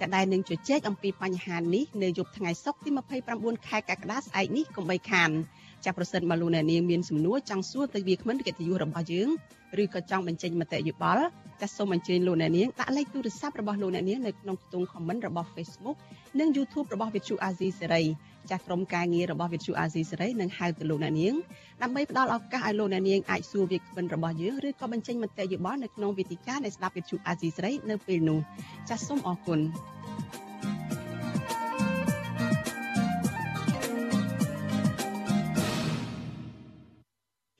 [0.00, 2.90] ដែលដែលនឹងជជែកអំពីបញ្ហានេះនៅយប់ថ្ងៃសុក្រទី
[3.28, 5.30] 29ខែកក្កដាស្អែកនេះកុំបីខាន
[5.84, 9.28] ចាប្រសិនបើលោកអ្នកនាងមានសំណួរចង់សួរទៅវាគ្មិនកិត្តិយសរបស់យើង
[9.82, 11.24] ឬក៏ចង់បញ្ចេញមតិយោបល់
[11.60, 15.96] ចាសសូមអញ្ជើញលោកអ្នកនាងដាក់លេខទូរស័ព្ទរបស់លោកអ្នកនាងនៅក្នុងខ្ទង់ comment របស់ Facebook
[16.40, 18.04] និង YouTube របស់ Vithu Azizi Serai
[18.50, 21.34] ចាស់ក្រុមការងាររបស់ Vithu Azizi Serai នឹងហៅទៅលោកអ្នកនាង
[21.82, 28.38] ដើម្បីផ្ដល់ឱកាសឲ្យលោកអ្នកនាងអាចសួរវាគ្មិនរបស់យើងឬក៏បញ្ចេញមតិយោបល់នៅក្នុងវេទិកានៃស្ដាប់ Vithu Azizi Serai នៅពេលនោះ
[28.88, 29.60] ចាសសូមអរគុណ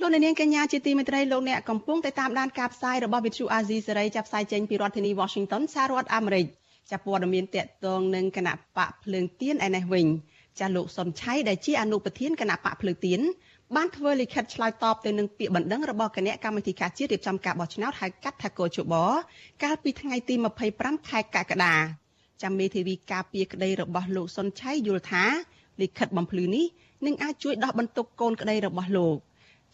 [0.09, 6.47] លោកនាងកញ្ញាជាទីមេត្រីលោកអ្នកកំពុងតែតាមដានការផ្សាយរបស់ Vithu Azizi សេរីចាប់ផ្សាយចេញពីរដ្ឋធានី Washington សហរដ្ឋអាមេរិក
[6.91, 10.07] ចាប់ព័ត៌មានតកតងនឹងគណៈបកភ្លើងទៀនឯនេះវិញ
[10.59, 13.21] ចាស់លោកសុនឆៃដែលជាអនុប្រធានគណៈបកភ្លើងទៀន
[13.77, 18.95] បានធ្វើលិខិតឆ្លើយតបទៅនឹងពាក្យបណ្ដឹងរបស់គណៈកម្មាធិការជាតិរៀបចំការបោះឆ្នោតហៅកាត់ថាកោជប
[19.63, 20.35] កាលពីថ្ងៃទី
[20.73, 21.75] 25ខែកក្កដា
[22.43, 25.25] ចាំមេធាវីការពារក្តីរបស់លោកសុនឆៃយល់ថា
[25.81, 26.67] លិខិតបំភ្លឺនេះ
[27.07, 29.19] នឹងអាចជួយដោះបន្ទុកកូនក្តីរបស់លោក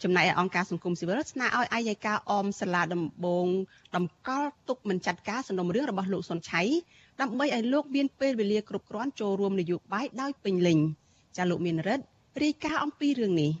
[0.03, 3.47] ចំណែកឯអង្គការសង្គមស៊ីវិលស្នើឲ្យអាយកាអមសាលាដំបង
[3.95, 6.61] តម្កល់ទុកមិនចាត់ការសំណុំរឿងរបស់លោកសុនឆៃ
[7.21, 10.79] ដើម្បីឲ្យលោកមានពេលវេលាគ្រប់គ្រាន់ចូលរួមនយោបាយដោយពេញលេញ
[11.37, 12.05] ចាលោកមានរិទ្ធ
[12.43, 13.51] រាយការណ៍អំពីរឿងនេះ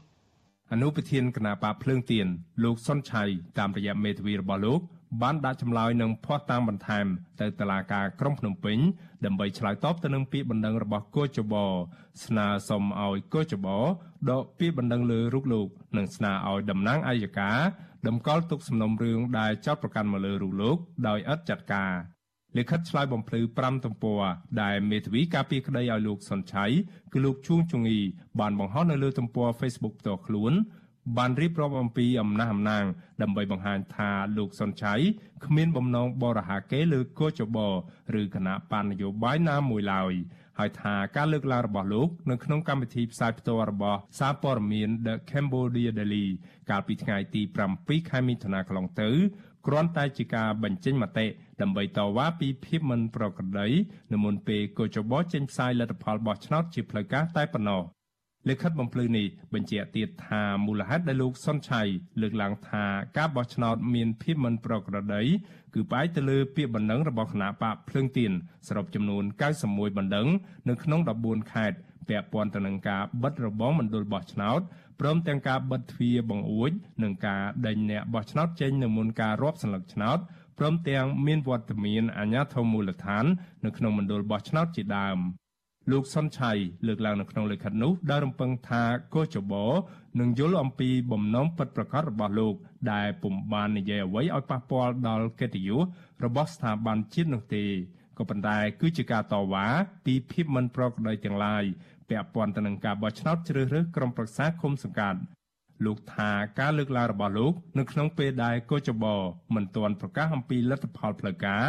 [0.71, 2.27] អនុប្រធានគណៈបកភ្លើងទៀន
[2.63, 3.23] លោកសុនឆៃ
[3.57, 4.81] តាមរយៈមេធាវីរបស់លោក
[5.21, 7.05] បានដាក់ចម្លើយនឹងភ័ស្តុតាងបន្ថែម
[7.41, 8.77] ទៅតុលាការក្រុងភ្នំពេញ
[9.25, 11.53] ដើម្បីឆ្លើយតបទៅនឹងពាក្យបណ្ដឹងរបស់គូចប
[12.25, 13.67] ស្នើសុំឲ្យគូចប
[14.29, 17.59] ដកពាក្យបណ្ដឹងលើរូបលោកនិងស្នើឲ្យតំណាងអัยការ
[18.07, 21.93] តម្កល់ទុកសំណុំរឿងដែលចោទប្រកាន់មកលើរូបលោកដោយឥតចាត់ការ
[22.57, 24.21] លិខិតឆ្លើយបំភ្លឺ5ទំព័រ
[24.61, 26.65] ដែលមេធាវីការពីក្តីឲ្យលោកសុនឆៃ
[27.13, 27.97] គឺលោកជួងជងី
[28.39, 30.53] បានបង្ហោះនៅលើទំព័រ Facebook ផ្ទាល់ខ្លួន
[31.17, 32.85] បានរៀបរាប់អំពីអំណះអំណាង
[33.21, 34.93] ដើម្បីបង្ហាញថាលោកសុនឆៃ
[35.45, 37.57] គ្មានបំណងបរិហាកេលើកោចប
[38.21, 40.13] ឬគណៈបណ្ឌនយោបាយណាមួយឡើយ
[40.59, 46.25] ហើយថាការលើកឡើងរបស់លោកនៅក្នុងកម្មវិធីផ្សាយផ្ទាល់របស់សារព័ត៌មាន The Cambodia Daily
[46.69, 47.41] កាលពីថ្ងៃទី
[47.75, 49.09] 7ខែមិថុនាកន្លងទៅ
[49.67, 51.25] គ្រាន់តែជាការបញ្ចេញមតិ
[51.61, 53.67] ដើម្បីតវ៉ាពីភាពមិនប្រក្រតី
[54.13, 57.81] នៅមុនពេលកោចបចេញផ្សាយលទ្ធផលបោះឆ្នោតជាផ្លូវការតែប៉ុណ្ណោះ
[58.49, 61.81] លិខិតបំភ្លឺនេះបញ្ជាក់ទៀតថាមូលហេតុដែលលោកសុនឆៃ
[62.21, 62.85] លើកឡើងថា
[63.17, 65.23] ការបោះឆ្នោតមានភាពមិនប្រក្រតី
[65.73, 68.31] គឺផ្អែកទៅលើពាក្យបណ្ដឹងរបស់គណៈបកភ្លើងទៀន
[68.67, 69.23] សរុបចំនួន
[69.61, 70.27] 91បណ្ដឹង
[70.69, 71.77] នៅក្នុង14ខេត្ត
[72.09, 74.61] ពាក់ព័ន្ធទៅនឹងការបិទរបងមណ្ឌលបោះឆ្នោត
[74.99, 76.71] ព្រមទាំងការបិទទ្វារបង្អួច
[77.03, 80.17] និងការដេញអ្នកបោះឆ្នោតចេញនៅមុនការរាប់សន្លឹកឆ្នោត
[80.59, 83.25] ព្រមទាំងមានវត្តមានអាជ្ញាធរមូលដ្ឋាន
[83.65, 85.19] នៅក្នុងមណ្ឌលបោះឆ្នោតជាដើម។
[85.91, 86.51] លោកសុនឆៃ
[86.87, 88.83] លើកឡើងនៅក្នុងលិខិតនោះដែលរំពឹងថា
[89.15, 89.65] កោចបោ
[90.19, 92.55] នឹងយល់អំពីបំណងពិតប្រាកដរបស់លោក
[92.91, 95.81] ដែលពុំបាននិយាយអ្វីឲ្យប៉ះពាល់ដល់កិត្តិយស
[96.25, 97.65] របស់ស្ថាប័នជាតិនោះទេ
[98.17, 99.65] ក៏ប៉ុន្តែគឺជាការតវ៉ា
[100.05, 101.63] ពីភាពមិនប្រក្រតីទាំងឡាយ
[102.09, 105.19] ពាក់ព័ន្ធទៅនឹងការបោះឆ្នោតជ្រើសរើសក្រុមប្រឹក្សាគុំសង្កាត់
[105.85, 109.05] លោកថាការលើកឡើងរបស់លោក នៅក្នុងពេលដែលកោចប
[109.55, 111.65] មិនទាន់ប្រកាសអំពីលទ្ធផលផ្លូវការ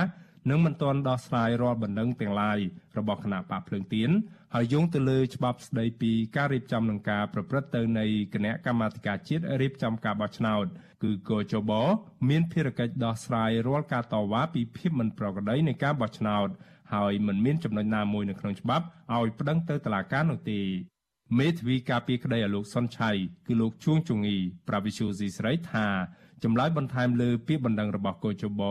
[0.50, 2.58] និងមិនទាន់ដោះស្រាយរាល់បណ្ដឹងទាំងឡាយ
[2.98, 4.10] របស់គណៈបកភ្លើងទៀន
[4.54, 10.64] ហើយយោងទៅលើច្បាប់ស្តីពីការរៀបចំនឹងការប្រព្រឹត្តទៅនៃគណៈកម្មាធិការជាតិរៀបចំការបោះឆ្នោត
[11.02, 11.72] គឺកោចប
[12.28, 16.48] មានភារកិច្ចដោះស្រាយរាល់ការតវ៉ាពីភាពមិនប្រក្រតីនៃការបោះឆ្នោត
[16.94, 20.60] ហើយមិនមានចំណុចណាមួយនៅក្នុងច្បាប់ឲ្យប្តឹងទៅតុលាការនោះទេ
[21.38, 23.10] មេធាវីការពីក្តីឲ្យលោកសុនឆៃ
[23.46, 24.36] គឺលោកជួងជងី
[24.68, 25.86] ប្រាវិសុយស៊ីស្រីថា
[26.44, 28.62] ចម្លើយបន្ថែមលើពាក្យបណ្ដឹងរបស់កោជប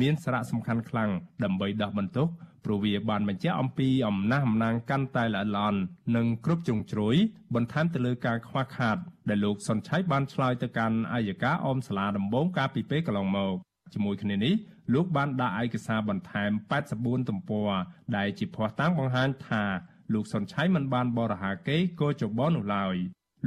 [0.00, 1.10] មានសារៈសំខាន់ខ្លាំង
[1.44, 2.28] ដើម្បីដោះបន្ទុក
[2.64, 5.80] ព្រោះវាបានបញ្ជាក់អំពីអំណះអំណាងកាន់តែល្អិតល្អន់
[6.16, 7.16] និងគ្រប់ជ្រុងជ្រោយ
[7.54, 8.96] បន្ថែមទៅលើការខ្វះខាត
[9.28, 13.54] ដែលលោកសុនឆៃបានឆ្លើយទៅកាន់អាយកាអមសាលាដំបងកាលពីពេលកន្លងមក
[13.94, 14.54] ជាមួយគ្នានេះ
[14.94, 16.50] លោកបានដាក់ឯកសារបន្ថែម
[16.90, 17.70] 84ទំព័រ
[18.16, 19.64] ដែលជាភស្តុតាងបង្ហាញថា
[20.12, 22.96] លោកសុនឆៃមិនបានបរិហាកេកោចបនោះឡើយ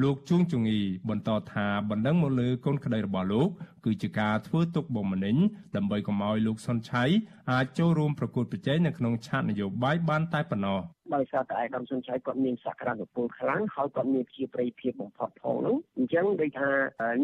[0.01, 3.49] លោកជួងជងីបន្តថាបណ្ដឹងមកលើកូនក្តីរបស់លោក
[3.85, 5.35] គឺជាការធ្វើទុកបុកម្នេញ
[5.75, 7.03] ដើម្បីកុំឲ្យលោកសុនឆៃ
[7.51, 10.79] អាចចូលរួមប្រកួតប្រជែងនៅក្នុងឆាកនយោបាយបានតែប៉ុណ្ណោះ
[11.15, 16.69] ដោយសារតែឯកឧត្តមសុនឆៃគាត់មានសក្តានុពលខ្លាំងហើយគាត់មានជាប្រិយភាពបំផុតផងនោះអញ្ចឹងដូចថា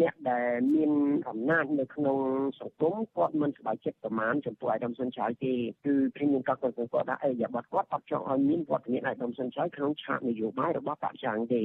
[0.01, 0.91] អ្នកដែលមាន
[1.29, 2.17] អំណាចនៅក្នុង
[2.59, 5.53] សង្គមគាត់មិនសប្បាយចិត្តប្រមាណចំពោះឯកឧត្តមសុនឆៃទេ
[5.85, 6.75] គឺព្រមទាំងគាត់គាត់
[7.09, 11.63] ថាអីយ៉ាបត់គាត់អត់ចង់ឲ្យមានវត្តមានឯកឧត្តមសុនឆៃក្នុងឆាកនយោបាយរបស់បព្វជិទេ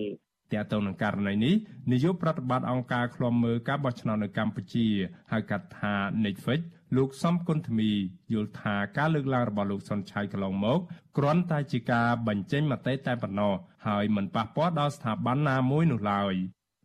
[0.52, 1.54] ទាក់ទងនឹងករណីនេះ
[1.92, 4.86] នាយកប្រតិបត្តិអង្គការឃ្លាំមើលការបោះឆ្នោតនៅកម្ពុជា
[5.32, 5.92] ហៅកាត់ថា
[6.24, 6.60] Netflix
[6.96, 7.90] លោកសំគុណធមី
[8.32, 10.78] យល់ថាការលើកឡើងរបស់លោកសុនឆៃកន្លងមក
[11.18, 13.54] គ្រាន់តែជាការបញ្ចេញមតិតែប៉ុណ្ណោះ
[13.86, 16.34] ហើយមិនប៉ះពាល់ដល់ស្ថាប័នណាមួយនោះឡើយ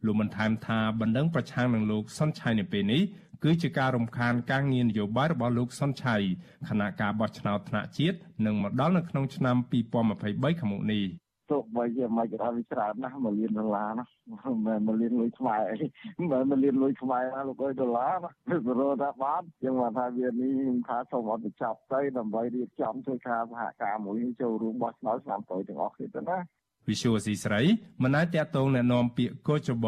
[0.05, 3.01] លោកបានថែមថាបណ្ដឹងប្រឆាំងនឹងលោកសុនឆៃនៅពេលនេះ
[3.43, 6.15] គឺជាការរំខានការងារនយោបាយរបស់លោកសុនឆៃ
[6.69, 9.55] ខណៈការបោះឆ្នោតថ្នាក់ជាតិនឹងមកដល់នៅក្នុងឆ្នាំ
[10.03, 11.03] 2023ខាងមុខនេះ
[11.51, 14.05] ទោះបីជាមិនក៏វាច្រើនណាស់មួយលានដុល្លារណា
[14.65, 15.77] មិនមួយលានលុយខ្មែរអី
[16.31, 26.37] មិនមួយលានលុយខ្មែរណាលោកអើយដុល្លារណាវារត់ថាបានយើងមកថាវានេះខ្ញុំថាសូមអត់បញ្ចប់ទៅដើម្បីរៀបចំធ្វើការសហការមួយចូលរួមបោះឆ្នោតឆ្នាំក្រោយទាំងអស់គ្នាទៅណា
[26.89, 27.61] វិសុវស៊ីស្រី
[28.03, 29.87] មិនអាចតតងណែនាំពាក្យកោចប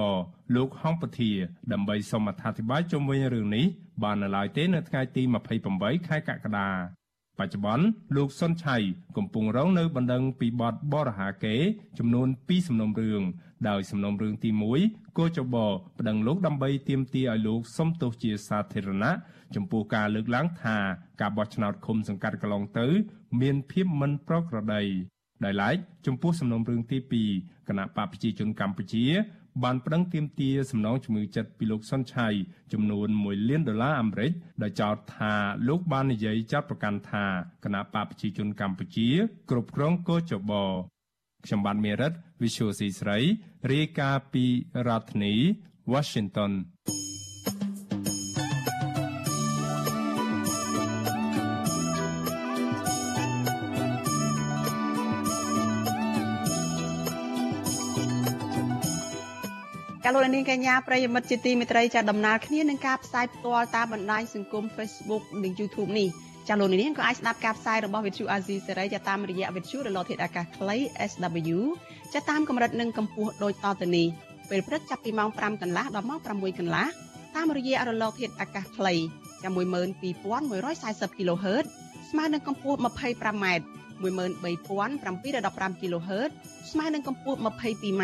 [0.56, 1.32] លោកហំពធា
[1.74, 3.66] ដើម្បីសូមអធិប្បាយជុំវិញរឿងនេះ
[4.04, 5.24] បាននៅឡើយទេនៅថ្ងៃទី
[5.66, 6.99] 28ខែកក្កដា
[7.40, 8.78] បច្ចុប្បន្នលោកសុនឆៃ
[9.18, 11.56] កំពុងរងនៅបណ្ដឹងពីបទបរហាកេ
[11.98, 13.22] ចំនួន2សំណុំរឿង
[13.70, 14.50] ដោយសំណុំរឿងទី
[14.84, 15.56] 1កោចប
[16.00, 19.12] ប្តឹងលោកដើម្បីទាមទារឲ្យលោកសុំទោសជាសាធារណៈ
[19.56, 20.78] ចំពោះការលើកឡើងថា
[21.22, 22.88] ការបោះឆ្នោតឃុំសង្កាត់កន្លងទៅ
[23.42, 24.84] មានភាពមិនប្រក្រតី
[25.46, 25.76] ដោយឡែក
[26.06, 26.98] ចំពោះសំណុំរឿងទី
[27.34, 29.06] 2គណៈបកប្រជាជនកម្ពុជា
[29.64, 32.28] បានប្តឹងទាមទារសំណងជំងឺចិត្តពីលោកសុនឆៃ
[32.74, 34.32] ចំនួន1លានដុល្លារអាមេរិក
[34.64, 35.34] ដោយចោទថា
[35.68, 37.26] លោកបាននិយាយចាត់ប្រកាន់ថា
[37.64, 39.10] គណៈបកប្រជាជនកម្ពុជា
[39.50, 40.52] គ្រប់គ្រងកោចប
[41.46, 43.18] ខ្ញុំបានមេរិត Visual C ស្រី
[43.72, 44.46] រាយការណ៍ពី
[44.88, 45.36] រដ្ឋធានី
[45.94, 46.52] Washington
[47.08, 47.09] ា
[60.14, 66.10] លោកនាងកញ្ញាប្រិយមិត្តជាទីមេត្រីចាដំណើរគ្នានឹងការផ្សាយផ្ទាល់តាមបណ្ដាញសង្គម Facebook និង YouTube នេះ
[66.48, 70.78] ចាលោកនាងក៏អាចស្ដាប់ការផ្សាយរបស់ Vithu Azizi សេរីចាតាមរយៈ Vithu រលកធាតុអាកាសខ្លី
[71.12, 71.60] SW
[72.14, 74.08] ចាតាមកម្រិតនិងកម្ពស់ដូចតទៅនេះ
[74.50, 76.88] ពេលព្រឹកចាប់ពីម៉ោង5កន្លះដល់ម៉ោង6កន្លះ
[77.36, 78.94] តាមរយៈរលកធាតុអាកាសខ្លី
[79.44, 81.66] ចាំ12140 kHz
[82.10, 83.46] ស្មើនឹងកម្ពស់ 25m
[84.02, 86.30] 13715 kHz
[86.72, 88.04] ស្មើនឹងកម្ពស់ 22m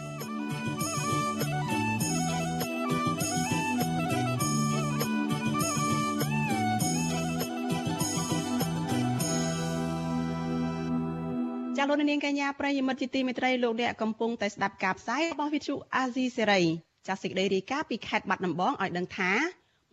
[11.81, 16.61] ចាលោកនាងកញ្ញាប្រិយមិត្តជាទីមេត្រីលោកអ្នកកំពុងតែស្ដាប់ការផ្សាយរបស់វិទ្យុអាស៊ីសេរី
[17.07, 19.31] ចាសេចក្តីរាយការណ៍ពីខេត្តបាត់ដំបងឲ្យដឹងថា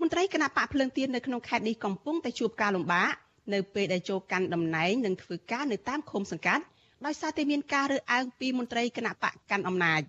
[0.00, 3.10] មន្ត្រីគណៈបកភ្លើងទៀននៅក្នុងខេត្តនេះកំពុងតែជួបការលំបាក
[3.54, 6.64] នៅពេលដែលចូលកាន់តំណែងនិងធ្វើការនៅតាមឃុំសង្កាត់
[7.06, 10.00] ដោយសារតែមានការរើសអើងពីមន្ត្រីគណៈបកកាន់អំណាច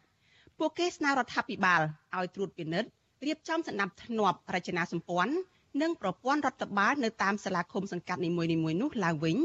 [0.59, 1.81] ពួកគេស្នើរដ្ឋាភិបាល
[2.15, 2.89] ឲ្យត្រួតពិនិត្យ
[3.25, 5.33] រៀបចំសណ្ដាប់ធ្នាប់រចនាសម្ព័ន្ធ
[5.81, 8.49] និងប្រព័ន្ធរដ្ឋបាលនៅតាមសាលាឃុំសង្កាត់នីមួយៗ
[8.81, 9.37] នោះឡើងវិញ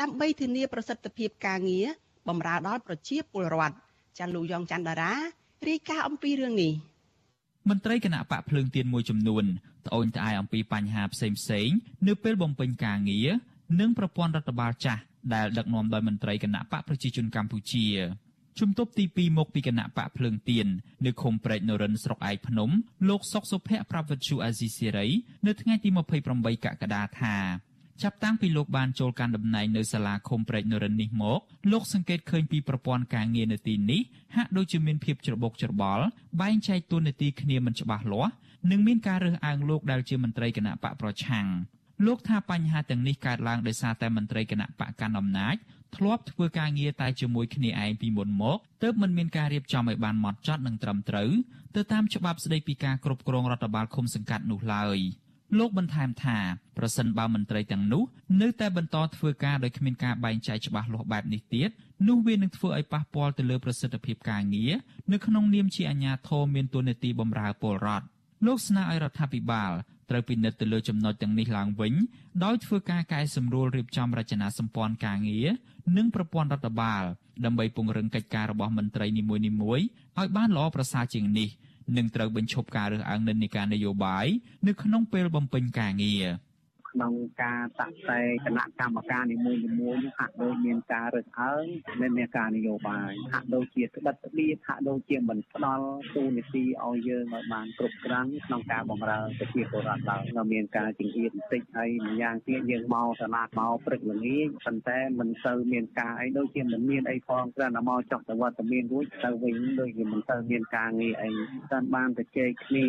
[0.00, 1.86] ដើម្បីធានាប្រសិទ្ធភាពការងារ
[2.28, 3.76] បម្រើដល់ប្រជាពលរដ្ឋ
[4.18, 5.12] ចាលោកយ៉ងច័ន្ទដារា
[5.68, 6.72] រាយការណ៍អំពីរឿងនេះ
[7.68, 9.44] មន្ត្រីគណៈបកភ្លើងទៀនមួយចំនួន
[9.86, 11.68] ត្អូញត្អែអំពីបញ្ហាផ្សេងផ្សេង
[12.08, 13.28] នៅពេលបំពេញការងារ
[13.80, 15.02] និងប្រព័ន្ធរដ្ឋបាលចាស់
[15.34, 17.86] ដែលដឹកនាំដោយមន្ត្រីគណៈបកប្រជាជនកម្ពុជា
[18.60, 20.66] ជំទប់ទី2មកពីគណៈបកភ្លើងទៀន
[21.04, 22.70] នៅឃុំព្រែកនរិនស្រុកឯកភ្នំ
[23.08, 25.08] លោកសុកសុភ័ក្រប្រាប់វិទ្យុអាស៊ីសេរី
[25.46, 25.88] នៅថ្ងៃទី
[26.26, 27.36] 28កក្កដាថា
[28.02, 31.40] ចាប់តាំងពីលោកបានចូលកាន់តំណែងនៅសាលាឃុំព្រែកនរិននេះមក
[31.72, 34.00] លោកសង្កេតឃើញពីប្រព័ន្ធការងារនៅទីនេះ
[34.36, 36.04] ហាក់ដូចជាមានភាពច្របូកច្របល់
[36.40, 38.32] បែងចែកតួនាទីគ្នាមិនច្បាស់លាស់
[38.70, 41.46] និងមានការរើសអើងលោកដែលជាមន្ត្រីគណៈបកប្រឆាំង
[42.06, 45.56] លោកថាបញ្ហាទាំងនេះកើតឡើងដោយសារតែមន្ត្រីគណៈបកកាន់អំណាច
[45.96, 51.30] ធ្លាប់ធ្វើការងារតែជាមួយគ្នាឯងពីមុនមកទើបមិនមានការរៀបចំឲ្យបានម៉ត់ចត់និងត្រឹមត្រូវ
[51.76, 54.98] ទៅតាមច្បាប់ស្តីពីការគ្រប់គ្រងរដ្ឋបាលឃុំសង្កាត់នោះឡើយ
[55.58, 56.38] លោកបន្ថែមថា
[56.78, 58.02] ប្រសិនបើមន្ត្រីទាំងនោះ
[58.42, 61.70] នៅតែបន្តធ្វើការដោយគ្មានការបែងចែកច្បាស់លាស់បែបនេះទៀត
[62.08, 64.72] នោះវានឹងធ្វើឲ្យប៉ះពាល់ទៅលើប្រសិទ្ធភាពការងារ
[65.12, 68.06] នៅក្នុងនាមជាអាជ្ញាធរមានតួនាទីបម្រើពលរដ្ឋ
[68.46, 69.72] លោកស្នើឲ្យរដ្ឋាភិបាល
[70.10, 71.94] ត្រូវពិនិត្យទៅលើចំណុចទាំងនេះឡើងវិញ
[72.44, 75.48] ដោយធ្វើការកែសម្រួលរៀបចំរចនាសម្ព័ន្ធការងារ
[75.96, 77.02] និងប្រព័ន្ធរដ្ឋបាល
[77.44, 79.42] ដើម្បីពង្រឹងកិច្ចការរបស់មន្ត្រីនីមួយៗ
[80.18, 81.48] ឲ្យបានល្អប្រសើរជាងនេះ
[81.96, 84.26] និងត្រូវបញ្ឈប់ការរើសអើងនិន្នាការនយោបាយ
[84.66, 86.24] នៅក្នុងពេលបំពេញការងារ។
[86.94, 91.64] ក្នុងការតាក់តែគណៈកម្មការនីមួយៗនេះហាក់ដូចមានការរើសអើង
[92.02, 111.30] នៅមានការនយោបាយហាក់ដូចជាក្បិតក្បៀតហាក់ដូចជាមិនផ្ដល់ទូនីតិឲ្យយើងឲ្យបានគ្រប់គ្រាន់ក្នុងការបម្រើប្រជាពលរដ្ឋឡើយនៅមានការចង្អៀតបន្តិចហើយម្យ៉ាងទៀតយើងមកសាលាមកព្រឹកល្ងាចប៉ុន្តែមិនសូវមានការអីដូចជាមិនមានអីផងគ្រាន់តែមកចុះទៅវត្តមានរួចទៅវិញដូចជាមិនសូវមានការងារអី
[111.72, 112.86] តាមបានទៅជែកគ្នា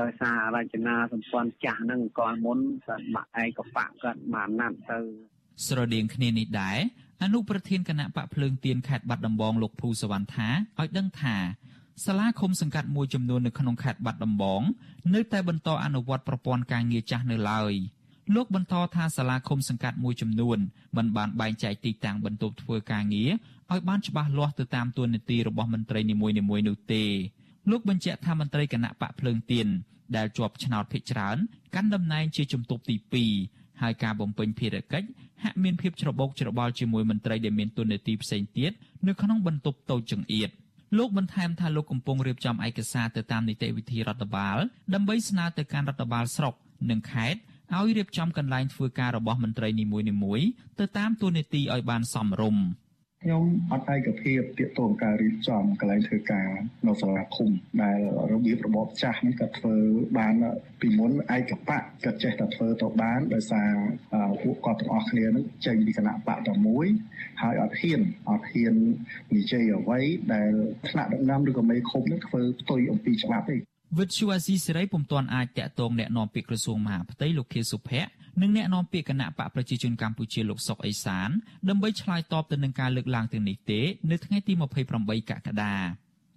[0.00, 4.98] ដោយសាររចនាសម្ព័ន្ធចាស់ហ្នឹងកាលមុនគាត់មកឯកបៈគាត់មកណាត់ទៅ
[5.66, 6.78] ស្រដៀងគ្នានេះដែរ
[7.22, 11.36] អនុប្រធានគណៈបកភ្លើងទៀនខេត្តបាត់ដំបងលោកភូសវណ្ណថាឲ្យដឹងថា
[12.04, 14.62] សាលាឃុំសង្កាត់មួយចំនួននៅក្នុងខេត្តបាត់ដំបង
[15.14, 17.72] នៅតែបន្តអនុវត្តប្រព័ន្ធការងារចាស់នៅឡើយ
[18.34, 20.58] លោកបន្តថាសាលាឃុំសង្កាត់មួយចំនួន
[20.96, 23.30] មិនបានបែងចែកទីតាំងបន្ទប់ធ្វើការងារ
[23.70, 27.04] ឲ្យបានច្បាស់លាស់ទៅតាមតួនាទីរបស់មន្ត្រីនីមួយៗនោះទេ
[27.70, 29.68] លោកបញ្ជាក់ថាមន្ត្រីគណៈបកភ្លើងទៀន
[30.16, 31.36] ដែលជាប់ឆ្នោតភិកច្រើន
[31.74, 32.96] កាន់តំណែងជាជំទប់ទី
[33.40, 35.08] 2ហើយការបំពេញភារកិច្ច
[35.44, 38.72] ហាក់មានភាពច្របូកច្របល់ជាមួយមន្ត្រីដែលមានតួនាទីផ្សេងទៀត
[39.06, 40.50] នៅក្នុងបន្ទប់តូចចង្អៀត
[40.98, 44.56] លោកបន្ថែមថាលោកកំពុងរៀបចំឯកសារទៅតាមនីតិវិធីរដ្ឋបាល
[44.94, 46.54] ដើម្បីស្នើទៅកាន់រដ្ឋបាលស្រុក
[46.90, 47.40] និងខេត្ត
[47.74, 50.46] ឲ្យរៀបចំកន្លែងធ្វើការរបស់មន្ត្រីនីមួយៗ
[50.78, 52.62] ទៅតាមតួនាទីឲ្យបានសមរម្យ។
[53.23, 56.49] ខ្ញុំអត់ឯកភាពទាក់ទងការរៀបចំកន្លែងធ្វើការ
[56.87, 57.49] នៅសាលាឃុំ
[57.83, 57.99] ដែល
[58.31, 59.75] របៀបរបបចាស់នេះក៏ធ្វើ
[60.17, 60.35] បាន
[60.81, 63.71] ពីមុនឯកបៈក៏ចេះតែធ្វើទៅបានដោយសារ
[64.41, 66.87] ពួកគាត់ទាំងអស់គ្នានឹងចេញពីគណៈបកតែមួយ
[67.41, 68.75] ហើយអត់ហ៊ានអត់ហ៊ាន
[69.35, 69.99] និយាយអ្វី
[70.33, 70.51] ដែល
[70.89, 73.57] ថ្នាក់ដឹកនាំឬក៏មេឃុំនឹងធ្វើផ្ទុយអំពីច្បាប់ទេ
[73.99, 78.09] វិទ្យុអាស៊ីសេរីពុំទាន់អាចតាក់ទងแนะនាំពាក្យក្រសួងមហាផ្ទៃលោកខៀវសុភ័ក្រ
[78.40, 81.28] និងអ្នកនាំពាក្យគណៈបកប្រជាជនកម្ពុជាលោកសុកអេសាន
[81.68, 84.52] ដើម្បីឆ្លើយតបទៅនឹងការលើកឡើងទាំងនេះទេនៅថ្ងៃទី
[84.92, 85.74] 28កក្កដា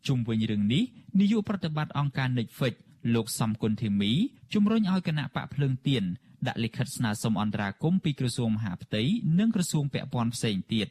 [0.07, 0.83] ជុំវិញរឿងនេះ
[1.19, 2.75] នាយកប្រតិបត្តិអង្គការ Netflix
[3.15, 4.11] លោកសំគុណធីមី
[4.53, 6.03] ជំរុញឲ្យគណៈបកភ្លើងទៀន
[6.47, 9.03] ដាក់លិខិតស្នើសុំអន្តរាគមន៍ពីក្រសួងមហាផ្ទៃ
[9.39, 10.87] និងក្រសួងពាក់ព័ន្ធផ្សេងទៀត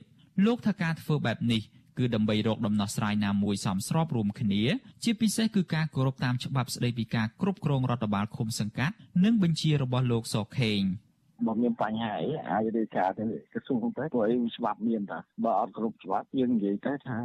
[0.46, 1.62] លោកថាការធ្វើបែបនេះ
[1.98, 4.62] គឺដើម្បីរកដំណោះស្រាយណាមួយសមស្របរួមគ្នា
[5.04, 10.82] ជាពិសេសគឺការគោរពតាមច្បាប់ស្តីពីការគ្រប់គ្រងរដ្ឋបាលឃុំសង្កាត់និងបញ្ជារបស់លោកសខេង។
[11.46, 17.18] បើមានបញ្ហាអីអាចរាយការណ៍ទៅក្រសួងទៅព្រោះអីច្បាប់មានតាបើអត់គ្រប់ច្បាប់យើងនិយាយទៅថា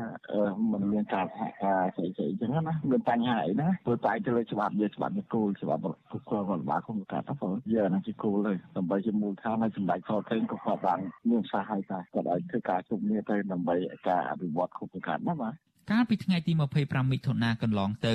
[0.71, 7.34] มันមានការសហការស្អីស្អីអញ្ចឹងណាមានបញ្ហាអីណាព្រោះតែទៅលើច្បាប់យើងច្បាប់នេះគោលច្បាប់គ្រប់គ្រងរដ្ឋបាលគុំកាត់ទៅ
[7.76, 10.99] យើងហ្នឹងជាគោលហើយដើម្បីជាមូលដ្ឋានឲ្យសម្ដេចខតេងក៏គាត់បាន
[11.30, 13.76] មានសាសឲ្យតែគាត់ឲ្យធ្វើការជុំគ្នាទៅដើម្បី
[14.08, 15.54] ការអភិវឌ្ឍគុំកាត់ណាបាទ
[15.91, 18.13] កាលពីថ្ងៃទី25មិថុនាកន្លងទៅ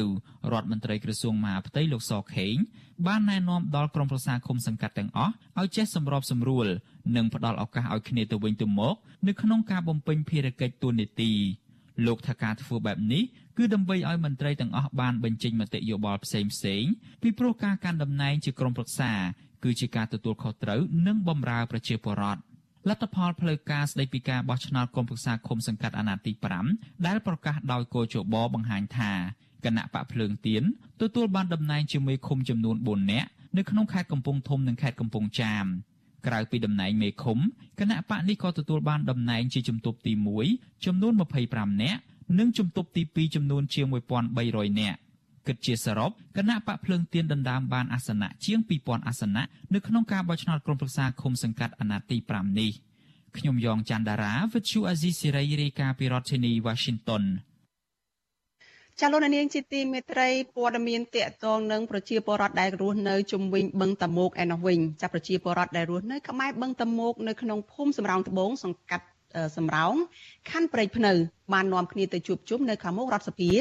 [0.53, 2.55] រដ្ឋមន្ត្រីក្រសួងមហាផ្ទៃលោកសខេង
[3.07, 6.67] បានណែនាំដល់ក្រុមប្រឹក្សាឃុំសង្កាត់ទាំងអស់ឲ្យចេះសម្របសម្រួល
[7.17, 8.95] និងផ្ដល់ឱកាសឲ្យគ្នាទៅវិញទៅមក
[9.27, 11.33] នៅក្នុងការបំពេញភារកិច្ចទូនីតិ
[12.07, 13.23] លោកថាការធ្វើបែបនេះ
[13.57, 16.85] គឺដើម្បីឲ្យមន្ត្រីទាំងអស់បានបញ្ចេញមតិយោបល់ផ្សេងផ្សេង
[17.23, 19.13] ពីព្រោះការកាន់តំណែងជាក្រុមប្រឹក្សា
[19.65, 22.41] គឺជាការទទួលខុសត្រូវនិងបម្រើប្រជាពលរដ្ឋ
[22.89, 26.33] លទ្ធផលផ្លូវការស្ដីពីការបោះឆ្នោតគុំប្រឹក្សាឃុំសង្កាត់អាណត្តិទី
[26.69, 29.13] 5ដែលប្រកាសដោយកោជបបង្ហាញថា
[29.65, 30.63] គណៈបកភ្លើងទៀន
[31.01, 35.65] ទទួលបានតំណែងជាមេឃុំចំនួន4នាក់នៅក្នុងខេត្តកំពង់ធំនិងខេត្តកំពង់ចាម
[36.27, 37.39] ក្រៅពីតំណែងមេឃុំ
[37.81, 40.13] គណៈបកនេះក៏ទទួលបានតំណែងជាជំទប់ទី
[40.49, 41.13] 1ចំនួន
[41.47, 42.01] 25នាក់
[42.39, 43.87] និងជំទប់ទី2ចំនួនជាង
[44.33, 44.99] 1300នាក់
[45.49, 49.43] គិតជាសរុបគណៈបកភ្លើងទៀនដណ្ដើមបានអាសនៈជាង2000អាសនៈ
[49.75, 52.71] នៅក្នុងការបោះឆ្នោតក្រុមប្រឹក្សាឃុំសង្កាត់អាណត្តិទី5នេះ
[53.37, 57.25] ខ្ញុំយ៉ងច័ន្ទដារាវិទ្យុអាស៊ីសេរីរាយការណ៍ពីរដ្ឋធានី Washington
[59.01, 69.05] ចាលោកនាងជាទីមេត្រីព័ត៌មានតកតងនឹងប្រជាពលរដ្ឋដែលរស់នៅជុំវិញបឹងតមោកឯនោះវិញចាប្រជាពលរដ្ឋដែលរស់នៅក្បែរបឹងតមោកនៅក្នុងភូមិសំរោងត្បូងសង្កាត់
[69.57, 69.95] សំរោង
[70.51, 71.13] ខណ្ឌព្រែកភ្នៅ
[71.53, 73.53] បាននាំគ្នាទៅជួបជុំនៅខាងមុខរដ្ឋសភា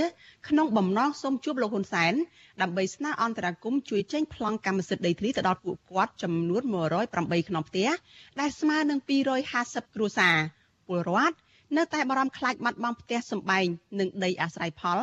[0.49, 2.13] ក្នុងបំណងសូមជួបលោកហ៊ុនសែន
[2.61, 6.63] ដើម្បីស្នើអន្តរាគមន៍ជួយចេញប្លង់កម្មសិទ្ធិដីធ្លីទៅដល់ពួកគាត់ចំនួន
[7.05, 7.89] 108ក្នុងផ្ទះ
[8.39, 8.99] ដែលស្មើនឹង
[9.47, 10.35] 250គ្រួសារ
[10.87, 11.35] ពលរដ្ឋ
[11.77, 13.65] នៅតែបារម្ភខ្លាចបាត់បង់ផ្ទះសម្បែង
[13.99, 14.99] និងដីអាស្រ័យផល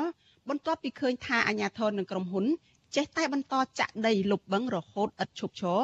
[0.48, 2.44] បន្ទាប់ពីឃើញថាអាជ្ញាធរនិងក្រុមហ៊ុន
[2.96, 5.80] ចេះតែបន្តចាក់ដីលុបបឹងរហូតឥតឈប់ឈរ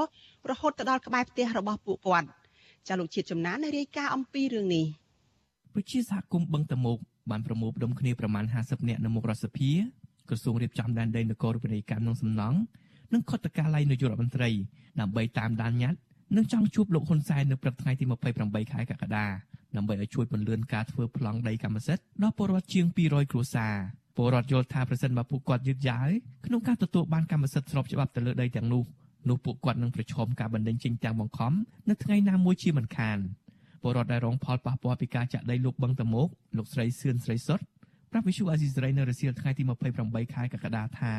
[0.51, 2.29] រហូតទៅដល់ក្បែរផ្ទះរបស់ពួកគាត់
[2.89, 4.87] ចាលោកជាតិចំណានរាយការណ៍អំពីរឿងនេះ
[5.75, 6.99] ប្រជាសហគមន៍បឹងតមោក
[7.31, 9.71] បានប្រមូលផ្ដុំគ្នាប្រមាណ50នាក់នៅមុខរដ្ឋសភា
[10.29, 12.59] ក្រសួងរៀបចំដែនដីនគររូបនីយកម្មក្នុងសំណង់
[13.13, 14.51] និងខុទ្ទកាល័យនាយករដ្ឋមន្ត្រី
[15.01, 15.99] ដើម្បីតាមដានញត្តិ
[16.37, 18.05] និងចង់ជួបលោកហ៊ុនសែននៅព្រឹកថ្ងៃទី
[18.39, 19.27] 28ខែកក្កដា
[19.77, 23.75] ដើម្បីឲ្យជួយពន្លឿនការធ្វើប្លង់ដីកម្មសិទ្ធិដល់ពលរដ្ឋជាង200គ្រួសារ
[24.17, 26.09] ពលរដ្ឋយល់ថាប្រសិនបើពួកគាត់យឺតយ៉ាវ
[26.47, 28.83] ក្នុងការទទួលបានកម្មសិទ្ធិស្របច្បាប់ទៅលើដីទាំងនោះ
[29.29, 31.53] នោះពួកគាត់នឹងប្រឈមការបណ្តេញចេញទាំងបង្ខំ
[31.89, 33.19] នៅថ្ងៃណាមួយជាមិនខាន
[33.83, 37.61] ពលរដ្ឋដែលរងផលប៉ះពាល់ពីការចាក់ដីលុបបឹងតមោកលោកស្រីសឿនស្រីសុត
[38.11, 39.63] ប្រាប់វិសុអាស៊ីសេរីនៅរសៀលថ្ងៃទី
[39.99, 41.13] 28ខែកក្កដាថា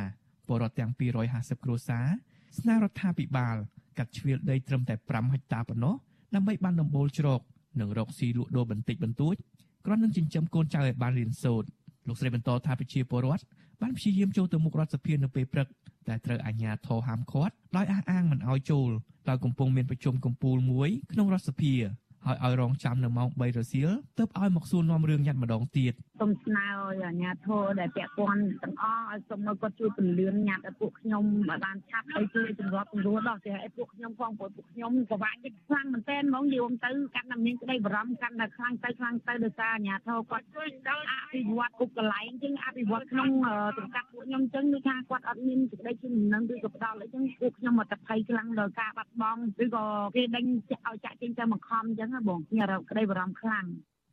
[0.47, 0.91] ពលរដ្ឋទាំង
[1.27, 2.07] 250គ្រួសារ
[2.59, 3.55] ស្នើរដ្ឋាភិបាល
[3.97, 5.95] កាត់ជ្រៀលដីត្រឹមតែ5ហិកតាប៉ុណ្ណោះ
[6.35, 7.41] ដើម្បីបានដំបូលជ្រក
[7.79, 9.35] និងរកស៊ីលក់ដូរបន្តិចបន្តួច
[9.85, 11.67] គ្រាន់នឹងចិញ្ចឹមកូនចៅឲ្យបានរៀនសូត្រ
[12.07, 13.43] លោកស្រីបន្តថាប្រជាពលរដ្ឋ
[13.81, 15.67] បានព្យាយាមចូលទៅមុខរដ្ឋសភានៅពេលព្រឹក
[16.07, 18.89] តែត្រូវអាជ្ញាធរហាមឃាត់ដោយអះអាងមិនឲ្យចូល
[19.29, 21.73] ដោយកំពុងមានប្រជុំកំពូលមួយក្នុងរដ្ឋសភា
[22.25, 43.29] ហើយឲ្យរងចាំនៅម៉ោង3រសៀលទើបឲ្យមកសួរនាំរឿងញ៉ាត់ម្ដងទៀត សូមស្នើឲ្យអាជ្ញាធរដែលពាក់ព័ន្ធទាំងអស់ឲ្យសូមនៅគាត់ជួយពន្លឿនញ៉ាត់ឲ្យពួកខ្ញុំឲ្យបានឆាប់ឲ្យជួយសម្របសម្រួលដល់ចេះឲ្យពួកខ្ញុំផងព្រោះពួកខ្ញុំក៏វាក់ចិត្តខ្លាំងមែនទែនហ្មងយល់ទៅកាន់តែមានក្តីបារម្ភកាន់តែខ្លាំងទៅខ្លាំងទៅដោយសារអាជ្ញាធរគាត់ជួយដល់អភិវឌ្ឍគ្រប់កន្លែងជាងអភិវឌ្ឍក្នុង
[43.77, 53.65] សង្កាត់ពួកខ្ញុំចឹងគឺថាគាត់អត់មានសេចក្តីជំនឿឬក៏ផ្ដល់អីចឹងពួកខ្ញុំមកតែភ័យខ្លាំងដល់ការបាត់បង់ឬក៏គេដេញឲ្យចាក់ចេញទៅមកខំចឹងណាបងខ្ញុំរកក្តីបារម្ភខ្លាំង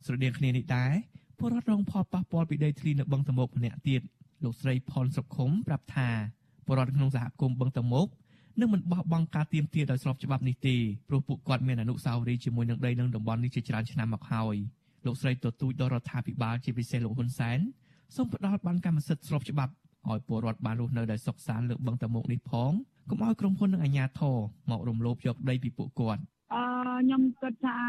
[0.06, 0.92] ស្រដៀងគ្នានេះដែរ
[1.38, 4.02] ពលរដ្ឋរងផលប៉ះពាល់ពីដីធ្លីនៅបឹងតមោកម្នាក់ទៀត
[4.44, 6.08] លោកស្រីផុនសុខុមប្រាប់ថា
[6.66, 8.06] ពលរដ្ឋក្នុងសហគមន៍បឹងតមោក
[8.60, 10.76] នឹងមិនបោះបង់ការទៀមទាដោយស្របច្បាប់នេះទេ
[11.08, 14.56] ព្រោះពួកគាត់មានអនុស្សាវរីយ៍ជាមួយនឹងដីនឹងតំបន់នេះជាច្រើនឆ្នាំមកហើយ
[15.06, 17.58] លោកស្រីទទូចដល់រដ្ឋាភិបាលជាពិសេសលោកហ៊ុនសែន
[18.14, 19.72] សូមផ្ដល់បានកម្មសិទ្ធិស្របច្បាប់
[20.08, 22.72] ឲ្យពលរដ្ឋបានរស់នៅដោយសុខសាន្តលើបឹងតមោកនេះផង
[23.10, 24.36] កុំឲ្យក្រុមហ៊ុននិងអាជ្ញាធរ
[24.70, 26.37] មករំលោភយកដីពីពួកគាត់អឺ
[26.78, 27.80] ខ្ញុំគិតថា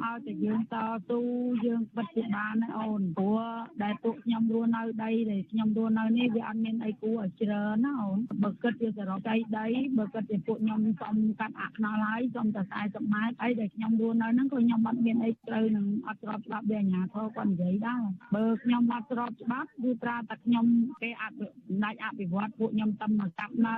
[0.00, 0.74] ឲ្យតែយើងត
[1.08, 1.20] ស៊ូ
[1.66, 3.40] យើងបិទពីបានណាអូនព្រោះ
[3.82, 9.66] ដែលពួកខ្ញុំរស់នៅដីដែលខ្ញុំរស់នៅនេះវាអត់មានអីគួរឲ្យច្រើនណាអូនបើគិតជាសរុបដីដី
[9.98, 18.02] បើគិតជាពួកខ្ញុំសុំកាត់អាខ្នល់ហើយសុំតែ40ម៉ែត្រអីដែលខ្ញុំរស់នៅហ្នឹងក៏ខ្ញុំអត់មានអីត្រូវនឹងអត់ស្របច្បាប់វាអាជ្ញាធរគាត់និយាយដែរ
[18.34, 20.66] បើខ្ញុំអត់ស្របច្បាប់គឺប្រើតែខ្ញុំ
[21.02, 23.76] គេអភិសម្ដេចអភិវឌ្ឍពួកខ្ញុំតែមកកាប់នៅ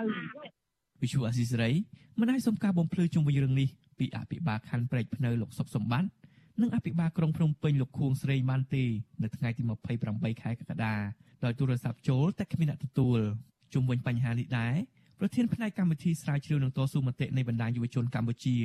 [1.02, 1.70] វិសុអាស៊ីសេរី
[2.18, 6.08] មិនឲ្យសុំការបំភ្លឺជុំវិញរឿងនេះពីអភិបាលខណ្ឌព្រែកភ្នៅលោកសុកសម្បត្តិ
[6.60, 8.84] និងអភិបាលក្រុងភ្នំពេញលោកខួងស្រីម៉ាន់ទេ
[9.22, 9.62] នៅថ្ងៃទី
[10.02, 10.94] 28ខែកក្កដា
[11.44, 13.18] ដោយទូរស័ព្ទចូលតែគ្មានអ្នកទទួល
[13.72, 14.74] ជុំវិញបញ្ហានេះដែរ
[15.20, 18.56] ប្រធានផ្នែកកម្មវិធីស្រាវជ្រាវនឹងតស៊ូមតិនៃបណ្ដាញយុវជនកម្ពុជា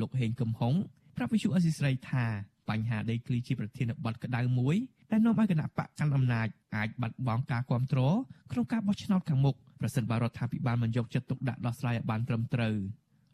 [0.00, 0.74] លោកហេងកំហុង
[1.16, 2.24] ប្រាប់វិទ្យុអេស៊ីស្រីថា
[2.70, 4.76] បញ្ហាដីធ្លីជាប្រធានបទក្តៅមួយ
[5.10, 8.16] ដែលនាំឲ្យគណៈបកកាន់អំណាចអាចបាត់បង់ការគ្រប់គ្រង
[8.52, 12.74] ក្នុងការបោះឆ្នោតខាងមុខ ប្រសិនបើរដ្ឋាភិបាលមិនយកចិត្តទុកដាក់ដោះស្រាយឲ្យបានត្រឹមត្រូវ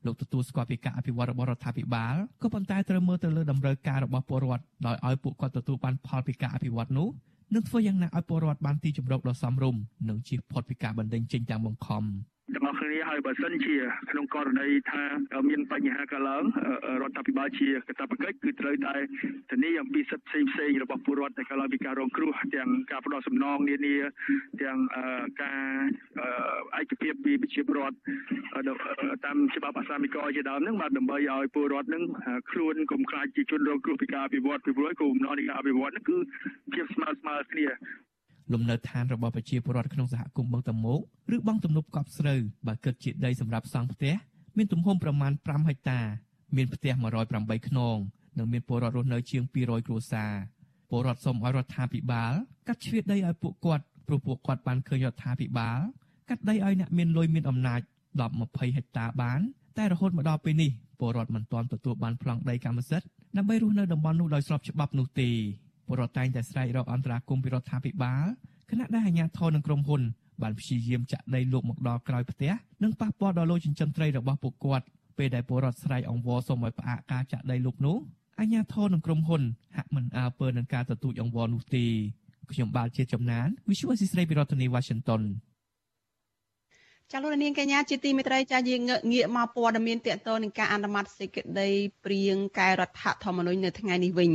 [0.07, 7.09] លោកទទួលស្គាល់ពីការអភិវឌ្ឍរបស់រដ្ឋាភិបាលក៏ប៉ុន្តែត្រូវមើលទៅលើតម្រូវការរបស់ពលរដ្ឋដោយឲ្យពួកគាត់ទទួលបានផលពីការអភិវឌ្ឍនោះ
[7.55, 12.05] នឹងធ្វើយ៉ាងណាឲ្យពលរដ្ឋបានទីជម្រកដ៏សមរម្យនិងជៀសផុតពីការបណ្តេញចេញទាំងបង្ខំ
[12.55, 13.77] ទាំងអស់គ្នាហើយបើសិនជា
[14.11, 15.03] ក្នុងករណីថា
[15.49, 16.45] មានបញ្ហាកើតឡើង
[17.03, 18.95] រដ្ឋាភិបាលជាកាតព្វកិច្ចគឺត្រូវតែ
[19.51, 23.97] ធានាអំពីសិទ្ធិផ្សេងផ្សេងរបស់ពលរដ្ឋដែលកើតឡើងពីការរងគ្រោះទាំងការផ្ដោតសំណងនានា
[24.63, 24.79] ទាំង
[25.43, 25.61] ការ
[26.81, 27.97] ឯកភាពពីប្រជាពលរដ្ឋ
[29.27, 32.05] តាមច្បាប់អសាមិកជាដើមហ្នឹងបាទដើម្បីឲ្យពលរដ្ឋហ្នឹង
[32.51, 36.17] ខ្លួនកុំខ្លាចជាជនរងគ្រោះពីការអភិវឌ្ឍពីព្រោះគោលបំណងនៃការអភិវឌ្ឍហ្នឹងគឺ
[36.73, 37.67] ភាពស្មើស្មើគ្នា
[38.53, 41.01] លំនៅឋានរបស់ប្រជាពលរដ្ឋក្នុងសហគមន៍បឹងតមោក
[41.35, 44.15] ឬបឹងទំនប់កប់ស្រូវបើគិតជាដីសម្រាប់សង់ផ្ទះ
[44.57, 46.01] មានទំហំប្រមាណ5ហិកតា
[46.57, 46.93] មានផ្ទះ
[47.31, 47.97] 108ខ្នង
[48.39, 50.33] និងមានពលរដ្ឋរស់នៅជាង200គ្រួសារ
[50.91, 52.33] ពលរដ្ឋសូមឲ្យរដ្ឋាភិបាល
[52.69, 55.79] កាត់ជ្រៀតដីឲ្យពួកគាត់ព្រោះពួកគាត់បានឃើញរដ្ឋាភិបាល
[56.29, 57.81] កាត់ដីឲ្យអ្នកមានលុយមានអំណាច
[58.21, 59.41] 10 20ហិកតាបាន
[59.79, 60.71] តែរហូតមកដល់ពេលនេះ
[61.01, 65.31] ពលរដ្ឋមិនទាន់ទទួលបានប្លង់ដីកម្មសិទ្ធិដើម្បីរស់នៅតំបន់នោះដោយស្របច្បាប់នោះទេ
[65.89, 68.25] ពលរដ្ឋតែងតែស្រែករកអន្តរាគមន៍ពីរដ្ឋាភិបាល
[68.71, 70.03] ខណៈដែលអាជ្ញាធរនិងក្រុមហ៊ុន
[70.43, 74.87] បានព្យាយាមចាក់ដីលុបមកដល់ក្រោយផ្ទះនិងប៉ះពាល់ដល់លោចិញ្ចឹមត្រីរបស់ពួកគាត់
[75.19, 77.97] ពេលដែលពលរដ្ឋស្រែកអង្វរសូមឲ្យផ្អាកការចាក់ដីលុបនោះ
[78.39, 79.43] អាជ្ញាធរនិងក្រុមហ៊ុន
[79.77, 81.85] ហាក់មិនអើពើនឹងការទទូចអង្វរនោះទេ
[82.53, 85.23] ខ្ញុំបាទជាចំណាន Visual Assisray ពីរដ្ឋធានី Washington
[87.13, 88.83] ចាលោកនាងកញ្ញាជាទីមេត្រីចាយើង
[89.13, 91.69] ងាកមកព័ត៌មានតកតនឹងការអនុម័តសេចក្តី
[92.05, 94.31] ព្រៀងកែរដ្ឋធម្មនុញ្ញនៅថ្ងៃនេះវិញ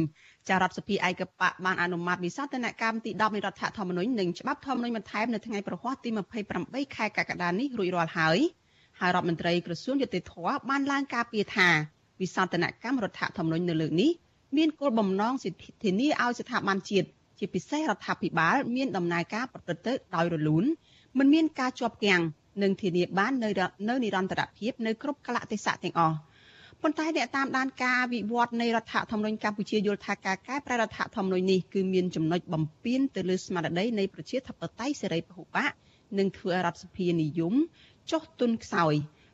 [0.49, 6.09] ចារដ្ឋសភាឯកបៈបានអនុម័តវិសោធនកម្មទី10នៃរដ្ឋធម្មនុញ្ញនិងច្បាប់ធម្មនុញ្ញបន្ថែមនៅថ្ងៃប្រហ័សទី
[6.53, 8.39] 28ខែកក្កដានេះរួចរាល់ហើយ
[8.99, 10.33] ហើយរដ្ឋមន្ត្រីក្រសួងយុតិធធ
[10.69, 11.69] បានឡើងការពីថា
[12.21, 14.11] វិសោធនកម្មរដ្ឋធម្មនុញ្ញនៅលើកនេះ
[14.57, 17.07] មានគោលបំណងសិទ្ធិធានាឲ្យស្ថាប័នជាតិ
[17.39, 20.65] ជាពិសេសរដ្ឋាភិបាលមានដំណើរការប្រព្រឹត្តទៅដោយរលូន
[21.17, 22.21] មិនមានការជាប់គាំង
[22.63, 23.49] និងធានាបាននៅ
[23.89, 26.15] នៅនិរន្តរភាពនៅគ្រប់កលៈទេសៈទាំងអស់
[26.83, 35.71] ប៉ុន្តែអ្នកតាមដានការវិវត្តនៃរដ្ឋធម្មនុញ្ញកម្ពុជាយល់ថាការកែប្រែរដ្ឋធម្មនុញ្ញនេះគឺមានចំណុចបំពានទៅលើស្មារតីនៃប្រជាធិបតេយ្យសេរីពហុបក
[36.19, 37.53] និងធ្វើឲ្យរដ្ឋសភានិយម
[38.11, 38.93] ចុះទុនខ្សោយ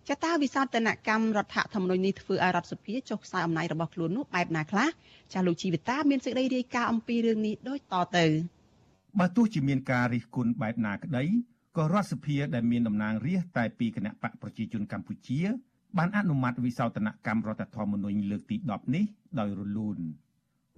[0.10, 4.88] ចតាវិសោធនកម្មរដ្ឋធម្មនុញ្ញនេះធ្វើឲ្យរដ្ឋសភាចុះខ្សោយអំណាចរបស់ខ្លួននោះបែបណាខ្លះ
[5.34, 8.26] ចាស់លោកជីវិតាមានសេចក្តីរាយការណ៍អំពីរឿងនេះដូចតទៅ
[9.20, 11.24] បើទោះជាមានការរិះគន់បែបណាក្តី
[11.78, 15.40] ក៏រដ្ឋសភាដែលមានតំណាងរាស្ត្រតែពីគណៈបកប្រជាជនកម្ពុជា
[15.98, 19.06] បានអនុម័តវិសោធនកម្មរដ្ឋធម្មនុញ្ញលើកទី10នេះ
[19.40, 19.98] ដោយរលូន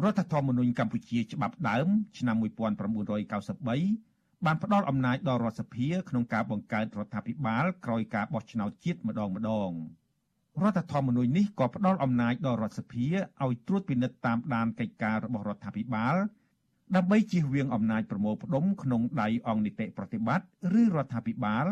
[0.03, 1.87] រដ្ឋធម្មនុញ្ញកម្ពុជាច្បាប់ដើម
[2.17, 9.71] ឆ្នាំ1993បានផ្ដល់អំណាចដល់រដ្ឋសភាក្នុងការបង្កើតរដ្ឋាភិបាលក្រោយការបោះឆ្នោតជាតិម្ដងម្ដង
[10.61, 13.05] រដ្ឋធម្មនុញ្ញនេះក៏ផ្ដល់អំណាចដល់រដ្ឋសភា
[13.43, 16.15] ឲ្យត្រួតពិនិត្យតាមដានកិច្ចការរបស់រដ្ឋាភិបាល
[16.95, 20.45] ដើម្បីជៀសវាងអំណាចប្រមូលផ្ដុំក្នុងដៃអង្គនីតិប្រតិបត្តិ
[20.81, 21.65] ឬរដ្ឋាភិបាល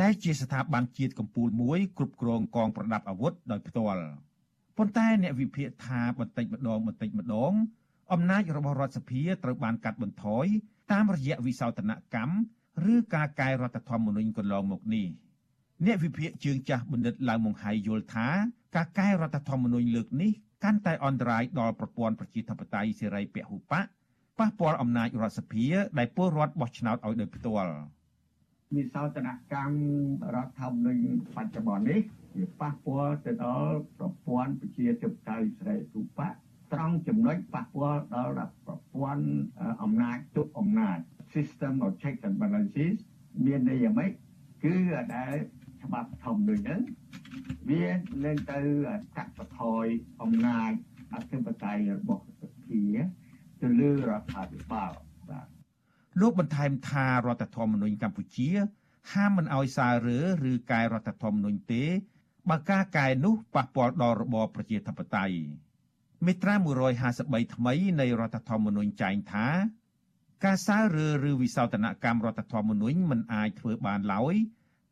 [0.00, 4.02] ដែលជាស្ថាប័នជាតិកម្ពុជាមួយគ្រប់គ្រងកងប្រដាប់អាវុធដោយផ្ទាល់
[4.76, 7.52] ប៉ុន្តែអ្នកវិភាគថាបន្តិចម្ដងបន្តិចម្ដង
[8.12, 10.46] អំណាចរបស់រដ្ឋសភាត្រូវបានកាត់បន្ថយ
[10.92, 12.36] តាមរយៈវិសោធនកម្ម
[12.92, 15.06] ឬការកែរដ្ឋធម្មនុញ្ញកន្លងមកនេះ
[15.86, 18.28] អ្នកវិភាគជើងចាស់បណ្ឌិតឡាវម៉ុងហៃយល់ថា
[18.76, 20.32] ការកែរដ្ឋធម្មនុញ្ញលើកនេះ
[20.64, 23.84] កាន់តែអន្តរាយដល់ប្រព័ន្ធប្រជាធិបតេយ្យសេរីពហុបក
[24.38, 25.66] ប៉ះពាល់អំណាចរដ្ឋសភា
[25.98, 27.72] ដែលពលរដ្ឋបោះឆ្នោតឲ្យដោយផ្ទាល់
[28.76, 29.78] វិសោធនកម្ម
[30.34, 31.04] រដ្ឋធម្មនុញ្ញ
[31.36, 32.00] បច្ចុប្បន្ននេះ
[32.38, 36.28] វាប៉ះពាល់ទៅដល់ប្រព័ន្ធប្រជាធិបតេយ្យសេរីរូបៈ
[36.72, 39.26] ត្រង់ចំណុចប៉ះពាល់ដល់ប្រព័ន្ធ
[39.82, 40.98] អំណាចទុកអំណាច
[41.34, 42.96] system of check and balances
[43.44, 44.10] មានន័យយ៉ាងម៉េច
[44.64, 44.74] គឺ
[45.16, 45.34] ដែល
[45.82, 46.80] ច្បាប់ធម្មនុញ្ញហ្នឹង
[47.70, 47.86] វា
[48.24, 48.60] នឹងទៅ
[49.16, 49.86] កាត់បន្ថយ
[50.22, 50.72] អំណាច
[51.14, 52.82] អធិបតេយ្យរបស់សភា
[53.60, 55.09] ទៅលើរដ្ឋាភិបាលបាទ
[56.18, 58.48] លោកបន្ថែមថារដ្ឋធម្មនុញ្ញកម្ពុជា
[59.12, 61.84] ហាមមិនអោយសាររើឬកែរដ្ឋធម្មនុញ្ញទេ
[62.50, 65.36] បើការកែនោះប៉ះពាល់ដល់របបប្រជាធិបតេយ្យ
[66.26, 66.54] មាត្រា
[67.04, 69.46] 153ថ្មីនៃរដ្ឋធម្មនុញ្ញចែងថា
[70.44, 74.34] ការសាររើឬវិសោធនកម្មរដ្ឋធម្មនុញ្ញមិនអាចធ្វើបានឡើយ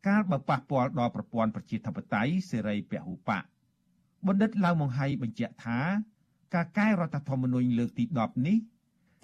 [0.07, 3.43] កាលបើប៉ះពាល់ដល់ប្រព័ន្ធប្រជាធិបតេយ្យសេរីពហុបក
[4.27, 5.79] បណ្ឌិតឡាវម៉ុងហៃបញ្ជាក់ថា
[6.55, 8.57] ការកែរដ្ឋធម្មនុញ្ញលើកទី10នេះ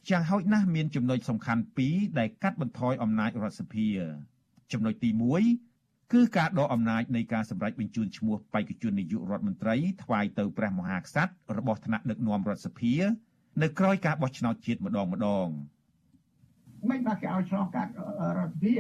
[0.10, 3.88] យ៉ាងហោចណាស់មានចំណុចសំខាន់ពីរដែលកាត់បន្ថយអំណាចរដ្ឋសភា
[4.72, 5.10] ចំណុចទី
[5.62, 12.94] 1គឺការដកអំណាចនៃការសម្រេចបញ្ជូនឈ្មោះបេក្ខជននាយករដ្ឋមន្ត្រីថ្វាយទៅព្រះមហាក្សត្ររបស់ថ្នាក់ដឹកនាំរដ្ឋសភា
[13.62, 15.48] នៅក្រោយការបោះឆ្នោតជាតិម្ដងម្ដង
[16.90, 17.92] មិនបាក់គេឲ្យឆ្លងកាត់
[18.38, 18.76] រដ្ឋសភា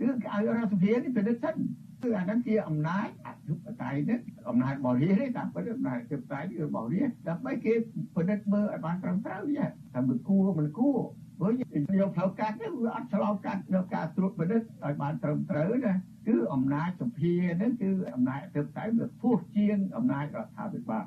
[0.00, 1.56] គឺគេឲ្យរដ្ឋសភានេះពិនិត្យសិន
[2.02, 7.74] គឺអាហ្នឹងជាអំណាចអធិបតេយ្យនេះអំណាចបរិយាទេតាមពិតអំណាចអធិបតេយ្យគឺបរិយាដើម្បីគេ
[8.16, 10.98] ពិនិត្យមើលឲ្យបានត្រឹមត្រូវនេះថាមិនគួរមិនគួរ
[11.38, 11.62] ព្រោះយ
[12.06, 15.94] កផ្លូវកាត់នេះវាអត់ឆ្លងកាត់យកការត្រួតពិនិត្យឲ្យបានត្រឹមត្រូវណា
[16.28, 21.04] គឺអំណាចសភានេះគឺអំណាចអធិបតេយ្យវាខ្ពស់ជាងអំណាចរដ្ឋាភិបាល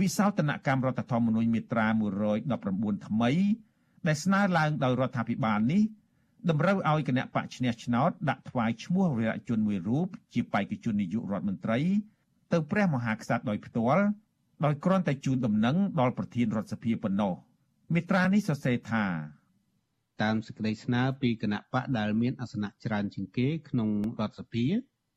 [0.00, 1.86] វិសោធនកម្មរដ្ឋធម្មនុញ្ញមាត្រា
[2.46, 3.30] 119ថ្មី
[4.06, 5.82] ដែលស្នើឡើងដោយរដ្ឋាភិបាលនេះ
[6.48, 11.78] តម្រូវឲ្យគណៈបកឈ្នះឆ្នោតដាក់ថ្វាយឈ្មោះវីរៈជនមួយរូបជាបេក្ខជននាយករដ្ឋមន្ត្រី
[12.52, 14.04] ទៅព្រះមហាក្សត្រដោយផ្ទាល់
[14.64, 17.34] ដោយគ្រាន់តែជូនដំណឹងដល់ប្រធានរដ្ឋសភាប៉ុណ្ណោះ
[17.94, 19.04] មេត្រានេះសរសេរថា
[20.22, 23.88] តាមសេចក្តីស្នើពីគណៈបកដែលមានអាសនៈច្រើនជាងគេក្នុង
[24.18, 24.66] រដ្ឋសភា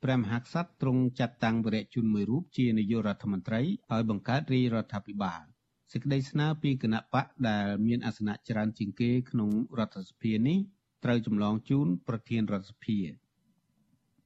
[0.03, 5.43] ព្រះមហាក្សត្រទ្រង់ចាត់តាំងវីរៈជនមួយរូបជានាយករដ្ឋមន្ត្រីឲ្យបង្កើតរាជរដ្ឋាភិបាល
[5.91, 10.59] សេចក្តីស្នើពីគណៈបកដែលមានអាសនៈច្រើនជាងគេក្នុងរដ្ឋសភានេះ
[11.03, 12.99] ត្រូវចម្លងជូនប្រធានរដ្ឋសភា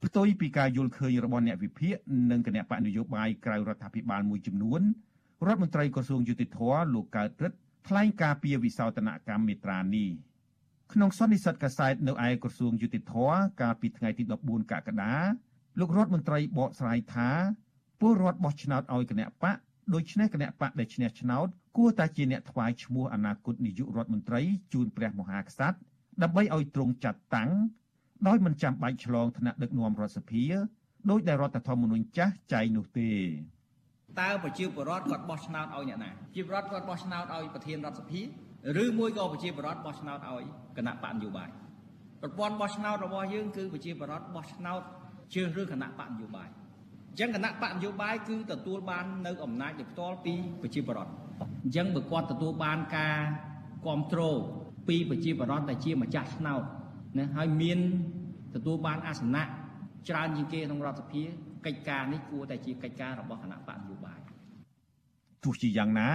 [0.04, 1.94] ផ្ទុយពីការយល់ឃើញរបស់អ្នកវិភាគ
[2.30, 4.82] និងគណៈបកនយោបាយក្រៅរដ្ឋាភិបាលមួយចំនួន
[5.46, 6.58] រដ្ឋមន្ត្រីក្រសួងយុតិធធ
[6.94, 7.58] លោកកើតរិទ្ធ
[7.88, 10.10] ថ្លែងការពីវិសោធនកម្មមេត្រានេះ
[10.92, 13.14] ក្នុងសន្និសីទកាសែតនៅឯក្រសួងយុតិធធ
[13.60, 15.14] កាលពីថ្ងៃទី14កក្កដា
[15.80, 17.30] លោករដ្ឋមន្ត្រីបកស្រាយថា
[18.00, 19.56] ពលរដ្ឋបោះឆ្នោតឲ្យគណៈបក
[19.94, 24.40] ដូច្នេះគណៈបកដែលឈ្នះឆ្នោតគួរតែជាអ្នកថ្វាយឈ្មោះអនាគតនាយករដ្ឋមន្ត្រី
[24.72, 25.78] ជូនព្រះមហាក្សត្រ
[26.22, 27.50] ដើម្បីឲ្យទ្រង់ចាត់តាំង
[28.28, 30.44] ដោយមិនចាំបាច់ឆ្លងថ្នាក់ដឹកនាំរដ្ឋសភា
[31.10, 33.10] ដោយដែលរដ្ឋធម្មនុញ្ញចាស់ចែងនោះទេ
[34.20, 38.20] តើប្រជាពលរដ្ឋគាត់បោះឆ្នោតឲ្យអ្នកណាប្រជាពលរដ្ឋគាត់បោះឆ្នោតឲ្យប្រធានរដ្ឋសភា
[38.82, 40.42] ឬមួយក៏ប្រជាពលរដ្ឋបោះឆ្នោតឲ្យ
[40.76, 41.48] គណៈបកនយោបាយ
[42.22, 44.80] ប្រព័ន្ធបោះឆ្នោតរបស់យើងគឺប្រជាពលរដ្ឋបោះឆ្នោត
[45.32, 46.48] ជ្រើសរើសគណៈបកនយោបាយ
[47.10, 51.12] អញ្ចឹងគណៈបកនយោបាយគឺទទួលបាននៅអំណាចដោយផ្ទាល់ពីប្រជាពលរដ្ឋ
[51.64, 53.18] អញ្ចឹងបើគាត់ទទួលបានការ
[53.84, 54.38] គ្រប់គ្រង
[54.88, 56.62] ពីប្រជាពលរដ្ឋដែលជាម្ចាស់ឆ្នោត
[57.18, 57.78] ណាហើយមាន
[58.54, 59.44] ទទួលបានអាសនៈ
[60.08, 61.22] ច្រើនជាងគេក្នុងរដ្ឋសភា
[61.66, 64.20] កិច្ចការនេះគួរតែជាកិច្ចការរបស់គណៈបកនយោបាយ
[65.44, 66.10] ទោះជាយ៉ាងណា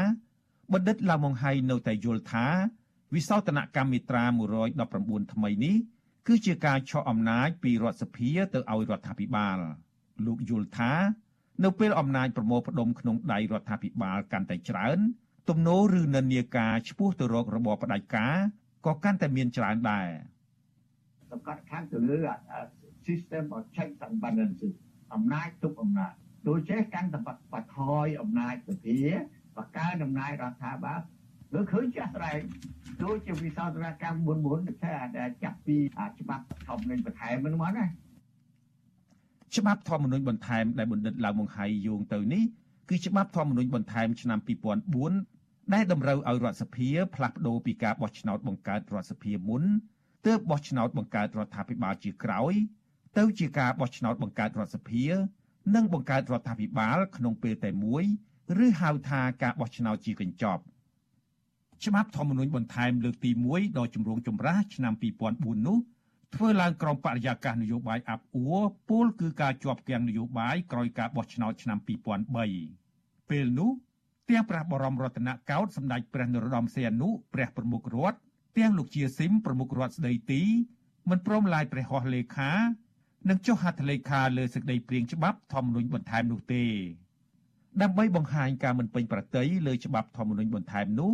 [0.74, 2.48] បណ្ឌិតឡាវម៉ុងហៃនៅតែយល់ថា
[3.16, 4.24] វិសោធនកម្មមេត្រា
[4.80, 5.76] 119ថ្មីនេះ
[6.28, 9.58] គឺជាការឆក់អំណាចពីរដ្ឋសភាទៅឲ្យរដ្ឋាភិបាល
[10.26, 10.94] លោកយល់ថា
[11.64, 14.98] នៅពេលអំណាចប្រមូលផ្ដុំក្នុងដៃរដ្ឋាភិបាលកាន់តែច្រើន
[15.50, 18.36] ទំនោរឬនិន្នាការឈ្មោះទៅរករបបផ្ដាច់ការ
[18.86, 20.08] ក៏កាន់តែមានច្រើនដែរ
[21.32, 22.20] សង្កត់ខាងទៅលើ
[23.08, 24.76] system of checks and balances
[25.14, 26.14] អំណាចទុកអំណាច
[26.48, 27.20] ដូចចេះកាន់តែ
[27.54, 28.98] បថយអំណាចសភា
[29.58, 31.00] បកកើអំណាចរដ្ឋាភិបាល
[31.54, 32.40] លើឃើញចាស់ស្រែក
[33.04, 35.78] ដូចជាវិសោធនកម្មមុនមុនតែដែលចាប់ពី
[36.20, 37.86] ច្បាប់ធម្មនុញ្ញបន្ថែមហ្នឹងមកណា
[39.58, 42.44] ច្បាប់ធម្មនុញ្ញបន្ថែមដែលបណ្ឌិតឡាវម៉ុងហៃយោងទៅនេះ
[42.90, 45.33] គឺច្បាប់ធម្មនុញ្ញបន្ថែមឆ្នាំ2004
[45.72, 49.64] ដែលតម្រូវឲ្យរដ្ឋសភាផ្លាស់ប្តូរពីការបោះឆ្នោតបង្កើតរដ្ឋសភាមុន
[50.26, 52.54] ទើបបោះឆ្នោតបង្កើតរដ្ឋាភិបាលជាក្រោយ
[53.18, 55.06] ទៅជាការបោះឆ្នោតបង្កើតរដ្ឋសភា
[55.76, 58.04] និងបង្កើតរដ្ឋាភិបាលក្នុងពេលតែមួយ
[58.66, 60.62] ឬហៅថាការបោះឆ្នោតជាកញ្ចប់
[61.86, 64.94] ច្បាប់ធម្មនុញ្ញបន្ថែមលើកទី1ដល់ជំរងចម្រាស់ឆ្នាំ
[65.30, 65.78] 2004នោះ
[66.36, 73.72] ធ្វើឡើងក្រោមបរិយាកាសនយោបាយអាប់អួរពលគឺការជាប់គាំងនយោបាយក្រោយការបោះឆ្នោតឆ្នាំ2003ពេលនោះ
[74.30, 78.18] ទាំងព្រះបរមរតនកោដ្ឋសម្ដេចព្រះនរោត្តមសីហនុព្រះប្រមុខរដ្ឋ
[78.58, 80.42] ទាំងលោកជាស៊ីមប្រមុខរដ្ឋស្ដីទី
[81.10, 82.52] មិនព្រមឡាយព្រះហស្ថលេខា
[83.30, 86.66] និងចុះហត្ថលេខាលើសេចក្តីព្រាងច្បាប់ធម្មនុញ្ញបន្ថែមនោះទេ
[87.82, 91.12] ដើម្បីបង្ហាញការមិនពេញប្រតិយលើច្បាប់ធម្មនុញ្ញបន្ថែមនោះ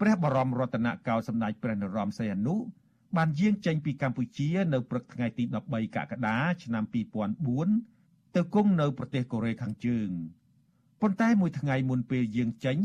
[0.00, 2.54] ព្រះបរមរតនកោដ្ឋសម្ដេចព្រះនរោត្តមសីហនុ
[3.16, 6.84] បានយាងចេញពីកម្ពុជានៅព្រឹកថ្ងៃទី13កក្កដាឆ្នាំ
[7.60, 10.10] 2004ទៅគង់នៅប្រទេសកូរ៉េខាងជើង
[11.06, 12.78] ប៉ុន្តែមួយថ្ងៃមុនពេលយាងចេញ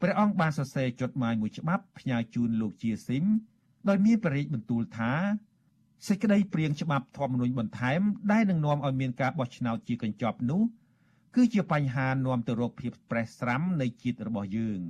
[0.00, 3.24] ព្រះអង្គបានសរសេរចុតម៉ាយមួយច្បាប់ផ្ញើជូនលោកជាស៊ីម
[3.88, 5.12] ដោយមានប្រេចបន្ទូលថា
[6.08, 8.00] សេចក្តីព្រៀងច្បាប់ធម្មនុញ្ញបន្ថែម
[8.32, 10.62] ដែលនឹងនាំឲ្យមានការបោះឆ្នោតជាកញ្ចប់នោះ
[11.34, 14.80] គឺជាបញ្ហានាំទៅរកភាពប្រេះស្រាំនៃជាតិរបស់យើង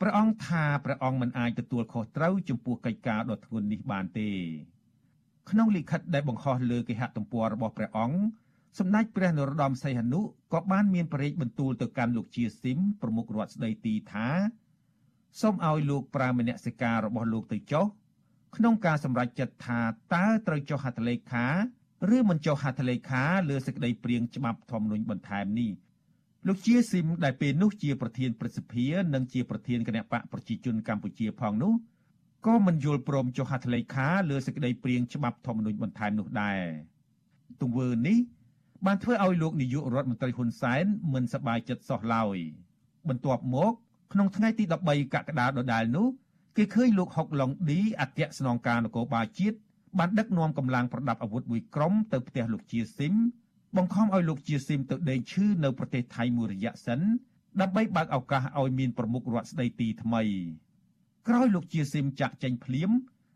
[0.00, 4.30] ព្រះអង្គថាព្រះអង្គមិនអាចទទួលខុសត្រូវចំពោះកិច្ចការដ៏ធ្ងន់នេះបានទេ
[5.50, 8.18] ក្នុងលិខិតដែលបង្ហោះលើគេហទំព័ររបស់ព្រះអង្គ
[8.78, 10.20] សម្ដេចព្រះនរោត្តមសីហនុ
[10.52, 14.28] ក៏បានមានប្រេកបន្ទូលទៅកាន់លោកជាស៊ីមប្រមុខរដ្ឋស្ដីទីថា
[15.40, 17.86] សូមឲ្យលោកប្រើមនសិការរបស់លោកទៅចុះ
[18.56, 19.80] ក្នុងការសម្រេចចិត្តថា
[20.14, 21.46] តើត្រូវចុះហត្ថលេខា
[22.16, 25.70] ឬមិនចុះហត្ថលេខាលើសេចក្តីព្រាងច្បាប់ធម្មនុញ្ញបន្ថែមនេះ
[26.46, 31.74] លោកជាស៊ីមដែលពេលនោះជាប្រធានព្រឹទ្ធសភានិងជាប្រធានគណៈបកប្រជាជនកម្ពុជាផងនោះ
[32.46, 36.60] ក៏មិនយល់ព្រមចុះហត្ថលេខាលើសេចក្តីព្រាងច្បាប់ធម្មនុញ្ញបន្ថែមនោះដែរ
[37.60, 38.18] ទង្វើនេះ
[38.86, 42.36] បានធ្វើឲ្យលោកនាយករដ្ឋមន្ត្រីហ៊ុនសែនមិនសប្បាយចិត្តសោះឡើយ
[43.08, 43.72] បន្ទាប់មក
[44.12, 46.06] ក្នុងថ្ងៃទី13កក្កដាដដែលនោះ
[46.56, 49.56] គេឃើញលោកហុកឡុងឌីអគ្គស្នងការនគរបាលជាតិ
[49.98, 53.14] បានដឹកនាំកម្លាំងប្រដាប់អាវុធមួយក្រុមទៅផ្ទះលោកជាស៊ីម
[53.76, 57.00] បង្ខំឲ្យលោកជាស៊ីមទៅដេកឈឺនៅប្រទេសថៃមួយរយៈសិន
[57.60, 60.22] ដើម្បីបើកឱកាសឲ្យមានប្រមុខរដ្ឋស្ដីទីថ្មី
[61.28, 62.90] ក្រោយលោកជាស៊ីមចាក់ចេញភ្លាម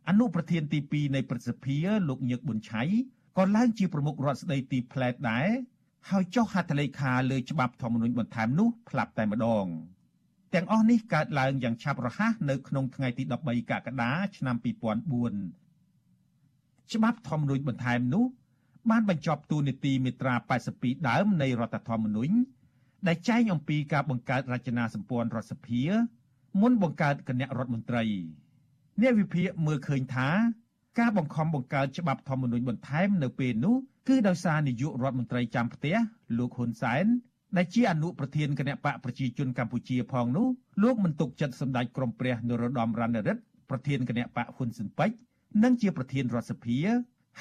[0.08, 1.76] អនុប្រធានទី2នៃប្រសិទ្ធិ
[2.08, 2.82] លោកញឹកប៊ុនឆៃ
[3.38, 5.48] ក៏ឡើងជាប្រមុខរដ្ឋស្ដីទីផ្លែតដែរ
[6.10, 9.64] ហើយចុះហត្ថលេខាលើច្បាប់ធម្មនុញ្ញបន្ថែមនោះផ្លាប់តែម្ដង
[10.54, 14.66] ទាំងអស់នេះកើតឡើងយ៉ាងឆាប់រហ័សនៅក្នុងថ្ងៃទី13កក្កដាឆ្នាំ2004
[16.92, 18.24] ច្បាប់ធម្មនុញ្ញបន្ថែមនោះ
[18.90, 20.34] បានបញ្ចប់ទូនីតិមេត្រា
[20.70, 22.34] 82ដើមនៃរដ្ឋធម្មនុញ្ញ
[23.06, 25.82] ដែលចែងអំពីការបង្កើតរចនាសម្ព័ន្ធរដ្ឋសភា
[26.60, 28.04] មុនបង្កើតគណៈរដ្ឋមន្ត្រី
[29.00, 30.28] អ្នកវិភាគមើលឃើញថា
[30.98, 33.76] ការបង្ខំបង្កើតច្បាប់ធម្មនុញ្ញបន្ថែមនៅពេលនោះ
[34.08, 35.96] គឺដោយសារនាយករដ្ឋមន្ត្រីចាំផ្ទះ
[36.38, 37.04] លោកហ៊ុនសែន
[37.56, 40.46] ដែលជាអនុប្រធានគណៈបកប្រជាជនកម្ពុជាផងនោះ
[40.82, 43.40] លោកមិនទុកចិត្តសម្ដេចក្រមព្រះនរោត្តមរណរដ្ឋ
[43.70, 45.10] ប្រធានគណៈបកហ៊ុនស៊ិនប៉ិច
[45.62, 46.78] និងជាប្រធានរដ្ឋសភា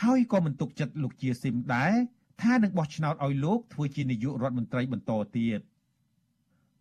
[0.02, 1.94] ហើយក៏មិនទុកចិត្តលោកជាស៊ីមដែរ
[2.44, 5.60] ថានឹងបោះឆ្នោតឲ្យលោកធ្វើជានាយករដ្ឋមន្ត្រីបន្តទៀត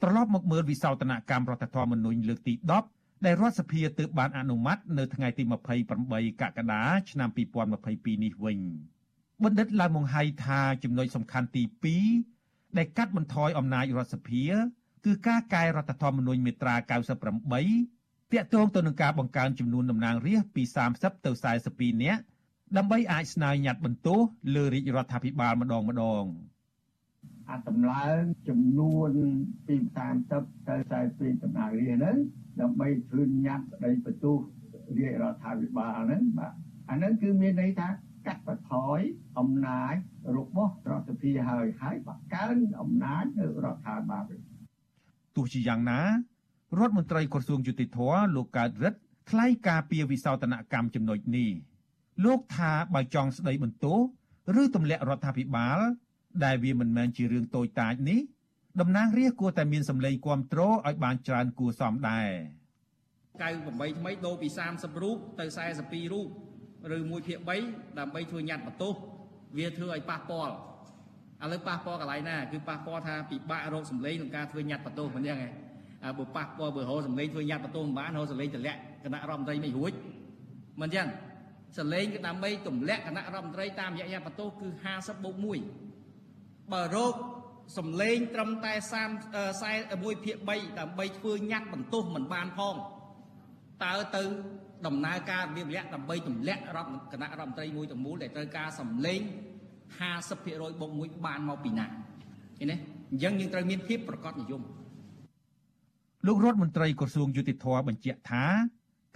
[0.02, 2.95] ត្រឡប់មកមើលវិសោធនកម្មរដ្ឋធម្មនុញ្ញលើកទី10
[3.26, 5.42] ដែលរដ្ឋសភាទើបបានអនុម័តនៅថ្ងៃទី
[5.92, 7.28] 28កក្កដាឆ្នាំ
[7.76, 8.58] 2022នេះវិញ
[9.44, 11.62] បណ្ឌិតឡាវម៉ុងហៃថាចំណុចសំខាន់ទី
[12.20, 14.44] 2ដែលកាត់បន្ថយអំណាចរដ្ឋសភា
[15.04, 20.62] គឺការកែរដ្ឋធម្មនុញ្ញមាត្រា98តាក់ទងទៅនឹងការបង្កើនចំនួនតំណាងរាស្ត្រពី
[20.94, 21.30] 30ទៅ
[21.66, 22.22] 42នាក់
[22.76, 24.20] ដើម្បីអាចស្នើញត្តិបន្ទោស
[24.54, 26.24] លើរាជរដ្ឋាភិបាលម្ដងម្ដង
[27.48, 29.10] អាចតម្លើងចំនួន
[29.66, 29.76] ពី
[30.26, 30.76] 30ទៅ
[31.10, 32.18] 42តំណាងរាស្ត្រហ្នឹង
[32.60, 34.38] ដើម្បីធ្វើញត្តិស្ដីបន្ទោស
[34.98, 36.52] រាជរដ្ឋាភិបាលហ្នឹងបាទ
[36.90, 37.88] អាហ្នឹងគឺមានន័យថា
[38.26, 38.98] កាត់បន្ថយ
[39.38, 39.94] អំណាច
[40.36, 44.24] របស់រដ្ឋាភិបាលហើយហើយបង្កើនអំណាចនៅរដ្ឋាភិបាល
[45.36, 46.00] ទោះជាយ៉ាងណា
[46.78, 49.00] រដ្ឋមន្ត្រីក្រសួងយុតិធម៌លោកកើតរិទ្ធ
[49.30, 51.50] ថ្លែងការពីវិសោធនកម្មចំណុចនេះ
[52.24, 53.98] លោកថាបើចង់ស្ដីបន្ទោស
[54.62, 55.78] ឬទម្លាក់រដ្ឋាភិបាល
[56.44, 58.20] ដែលវាមិនមែនជារឿងតូចតាចនេះ
[58.80, 62.30] តំណាងរាស្ត្រគួរតែមានសម្លេងគ្រប់គ្រងឲ្យបានច្រើនគួរសមដែរ
[63.40, 65.44] 98ថ្មីដូរពី30រូបទៅ
[65.78, 66.26] 42រូប
[66.96, 68.94] ឬមួយភាគ3ដើម្បីធ្វើញត្តិបន្ទោស
[69.58, 70.54] វាធ្វើឲ្យប៉ះពាល់
[71.42, 79.92] ឥឡូវប៉ះពាល់កន្លែងណាគឺប៉ះពាល់ថាពិបាករកសម្លេងក្នុងការធ្វើញត្តិបន្ទោសមិនអញ្ចឹងឯងបើប៉ះពាល់បើរកសម្លេងធ្វើញត្តិបន្ទោសមិនបានរកសម្លេងទម្លាក់គណៈរដ្ឋមន្ត្រីមិនរួច
[80.80, 81.06] មិនអញ្ចឹង
[81.78, 85.36] សម្លេងគឺដើម្បីទម្លាក់គណៈរដ្ឋមន្ត្រីតាមរយៈញត្តិបន្ទោសគឺ50បូក
[86.02, 87.14] 1បើរក
[87.76, 88.72] សម្លេងត្រឹមតែ
[89.34, 92.74] 30 41ភាគ3ដើម្បីធ្វើញត្តិបន្ទោសមិនបានផង
[93.84, 94.22] តើទៅ
[94.86, 99.20] ដំណើរការរបៀបរយៈដើម្បីទម្លាក់រដ្ឋគណៈរដ្ឋមន្ត្រីមួយទាំងមូលដែលត្រូវការសម្លេង
[100.00, 101.86] 50%បូក1បានមកពីណា
[102.58, 102.76] ឃើញទេ
[103.10, 104.62] អញ្ចឹងយើងត្រូវមានភាពប្រកបនិយម
[106.26, 108.44] លោករដ្ឋមន្ត្រីក្រសួងយុតិធធបញ្ជាក់ថា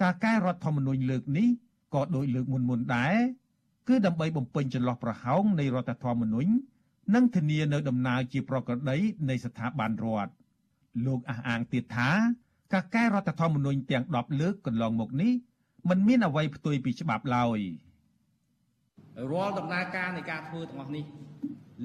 [0.03, 1.49] ការកែរដ្ឋធម្មនុញ្ញលើកនេះ
[1.95, 3.17] ក៏ដោយលើកមុនមុនដែរ
[3.89, 6.51] គឺដើម្បីបំពេញចន្លោះប្រហោងនៃរដ្ឋធម្មនុញ្ញ
[7.15, 8.97] និងធានានៅដំណើរជាប្រក្រតី
[9.29, 10.33] នៃស្ថាប័នរដ្ឋ
[11.07, 12.11] លោកអះអាងទៀតថា
[12.73, 15.33] ការកែរដ្ឋធម្មនុញ្ញទាំង10លើកកន្លងមកនេះ
[15.89, 17.59] មិនមានអ្វីផ្ទុយពីច្បាប់ឡើយ
[19.33, 21.05] រាល់ដំណើរការនៃការធ្វើទាំងអស់នេះ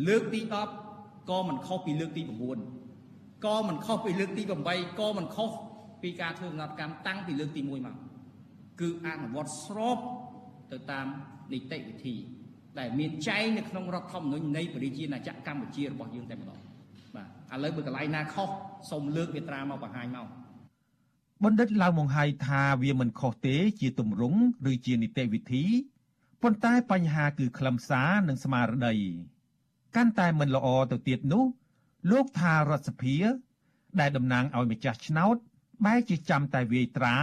[0.08, 0.42] លើកទី
[0.86, 2.24] 10ក៏មិនខុសពីលើកទី
[2.84, 5.50] 9ក៏មិនខុសពីលើកទី8ក៏មិនខុស
[6.04, 7.96] ពីការធ្វើដំណើរកម្មតាំងពីលើកទី1មក
[8.82, 9.98] គឺអនុវត្តស្រប
[10.72, 11.08] ទៅតាម
[11.54, 12.16] នីតិវិធី
[12.80, 16.60] ដែលមានចែងនៅក្នុងរដ្ឋធម្មនុញ្ញនៃប្រជាណាចក្រកម្ពុជារបស់យើងតែម្ដង
[17.16, 18.50] បាទឥឡូវបើកន្លែងណាខុស
[18.92, 20.28] សូមលើកមេត្រាមកបង្ហាញមក
[21.44, 24.40] បណ្ឌិតឡាវម៉ុងហៃថាវាមិនខុសទេជាទម្រង់
[24.72, 25.66] ឬជានីតិវិធី
[26.42, 28.96] ប៉ុន្តែបញ្ហាគឺខ្លឹមសារនិងស្មារតី
[29.96, 31.46] កាន់តែមិនល្អទៅទៀតនោះ
[32.12, 33.18] លោកថារដ្ឋសភា
[34.00, 35.36] ដែលតំណាងឲ្យម្ចាស់ឆ្នោត
[35.86, 37.18] បែរជាចាំតែវាយត្រា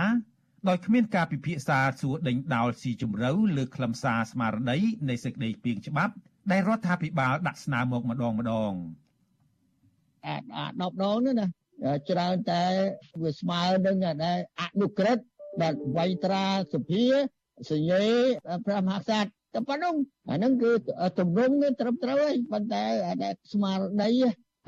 [0.68, 6.12] ដោយគ្មានការពិភាក្សាសួរដេញដោលស៊ីជម្រៅលើខ្លឹមសារស្មារតីនៃសេចក្តីពីងច្បាប់
[6.50, 8.72] ដែលរដ្ឋាភិបាលដាក់ស្នើមកម្ដងម្ដង
[10.26, 11.46] អាចអាច10ដងនោះណា
[12.10, 12.62] ច្រើនតែ
[13.22, 15.18] វាស្មើនឹងដែលអនុក្រឹត
[15.60, 16.44] បាទវៃត្រា
[16.74, 17.04] សភា
[17.70, 18.04] សញ្ញេ
[18.66, 19.96] ព្រះមហាក្សត្រតែប៉ុណ្ណឹង
[20.28, 20.72] អាហ្នឹងគឺ
[21.18, 22.84] ទម្រង់ត្រឹមត្រូវហើយប៉ុន្តែ
[23.24, 24.10] ដែលស្មារតី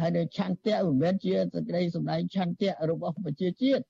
[0.01, 3.85] ហើយនៅឆន្ទៈមិនមែនជាសេចក្តីសម្ដែងឆន្ទៈរបស់ប្រជាជាតិ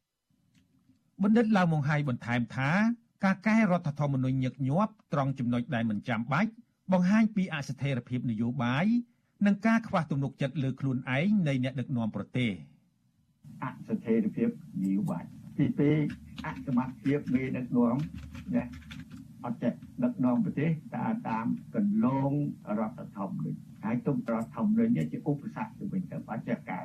[1.23, 2.71] បណ្ឌិតឡាវម៉ុងហៃបន្ថែមថា
[3.25, 6.51] ការកែរដ្ឋធម្មនុញ្ញញឹកញាប់ត្រង់ចំណុចដែលមិនចាំបាច់
[6.93, 8.87] បង្ហាញពីអស្ថិរភាពនយោបាយ
[9.47, 12.51] និងការខ្វះទំនុកចិត្តលើខ្លួនឯងនៃអ្នកដឹកនាំប្រទេស។
[13.63, 14.49] អស្ថិរភាព
[14.85, 15.25] នយោបាយ
[15.59, 15.67] ទី
[16.07, 17.97] 2អសមត្ថភាពមេដឹកនាំ
[18.55, 18.65] ណា
[19.45, 19.73] អត់ចេះ
[20.05, 22.33] ដឹកនាំប្រទេសតាមតាមកន្លង
[22.79, 26.83] រដ្ឋធម្មនុញ្ញហើយទុំរដ្ឋធម្មនុញ្ញជាឧបសគ្គទៅវិញទៅអត់ចេះកែ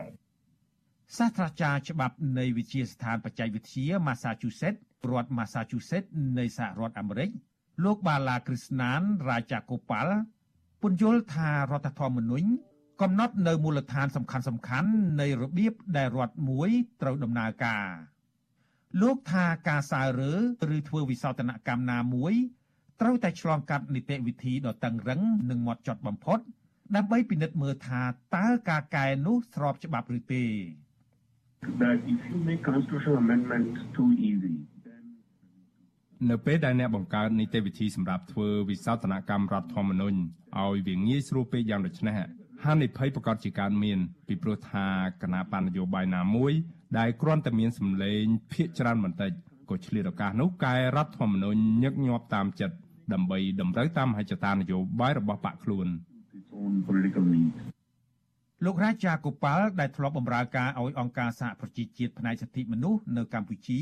[1.18, 4.82] សាស្ត្រាចារ្យច្បាប់នៃវិទ្យាស្ថានបច្ចេកវិទ្យា Massachusetts
[5.12, 7.30] រដ្ឋ Massachusetts នៃសហរដ្ឋអាមេរិក
[7.84, 10.16] លោកបាឡាគ្រីស្ណានរាជាកូប៉ាល់
[10.82, 12.48] ពន្យល់ថារដ្ឋធម្មនុញ្ញ
[13.02, 14.92] កំណត់នៅមូលដ្ឋានសំខាន់សំខាន់
[15.22, 16.70] នៃរបៀបដែលរដ្ឋមួយ
[17.02, 17.88] ត្រូវដំណើរការ
[19.02, 20.34] លោកថាការសើរើ
[20.76, 22.34] ឬធ្វើវិសោធនកម្មណាមួយ
[23.02, 26.40] ត្រូវតែឆ្លងកាត់នីតិវិធីដ៏តឹងរឹងនិងម៉ត់ចត់បំផុត
[26.96, 28.02] ដើម្បីពិនិត្យមើលថា
[28.36, 30.46] តើការកែនោះស្របច្បាប់ឬទេ
[31.80, 34.56] that if you make constitutional amendment too easy
[36.30, 40.18] នៅពេលដែលអ្នកបង្កើតនីតិវិធីសម្រាប់ធ្វើវិសោធនកម្មរដ្ឋធម្មនុញ្ញ
[40.58, 42.16] ឲ្យវាងាយស្រួលពេកយ៉ាងដូចនេះ
[42.64, 44.86] ហានិភ័យប្រកាសជាកើតមានពីព្រោះថា
[45.22, 46.54] គណៈបណ្ឌនយោបាយណាមួយ
[46.98, 49.32] ដែលគ្រាន់តែមានសម្លេងភាកច្រើនបន្តិច
[49.70, 52.76] ក៏ឆ្លៀតឱកាសនោះកែរដ្ឋធម្មនុញ្ញញឹកញាប់តាមចិត្ត
[53.14, 55.88] ដើម្បីតម្រូវតាមហិច្ចតានយោបាយរបស់បកខ្លួន
[58.66, 63.80] លោករាជាកូប៉ាល់ដែលធ្លាប់បម្រើការឲ្យអង្គការសហប្រជាជាតិផ្នែកសិទ្ធិមនុស្សនៅកម្ពុជា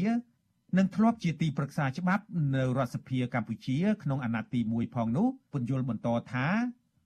[0.77, 2.23] និងធ្លាប់ជាទីប្រឹក្សាច្បាប់
[2.55, 6.47] នៅរដ្ឋសភាកម្ពុជាក្នុងអាណត្តិទី1ផងនោះពន្យល់បន្តថា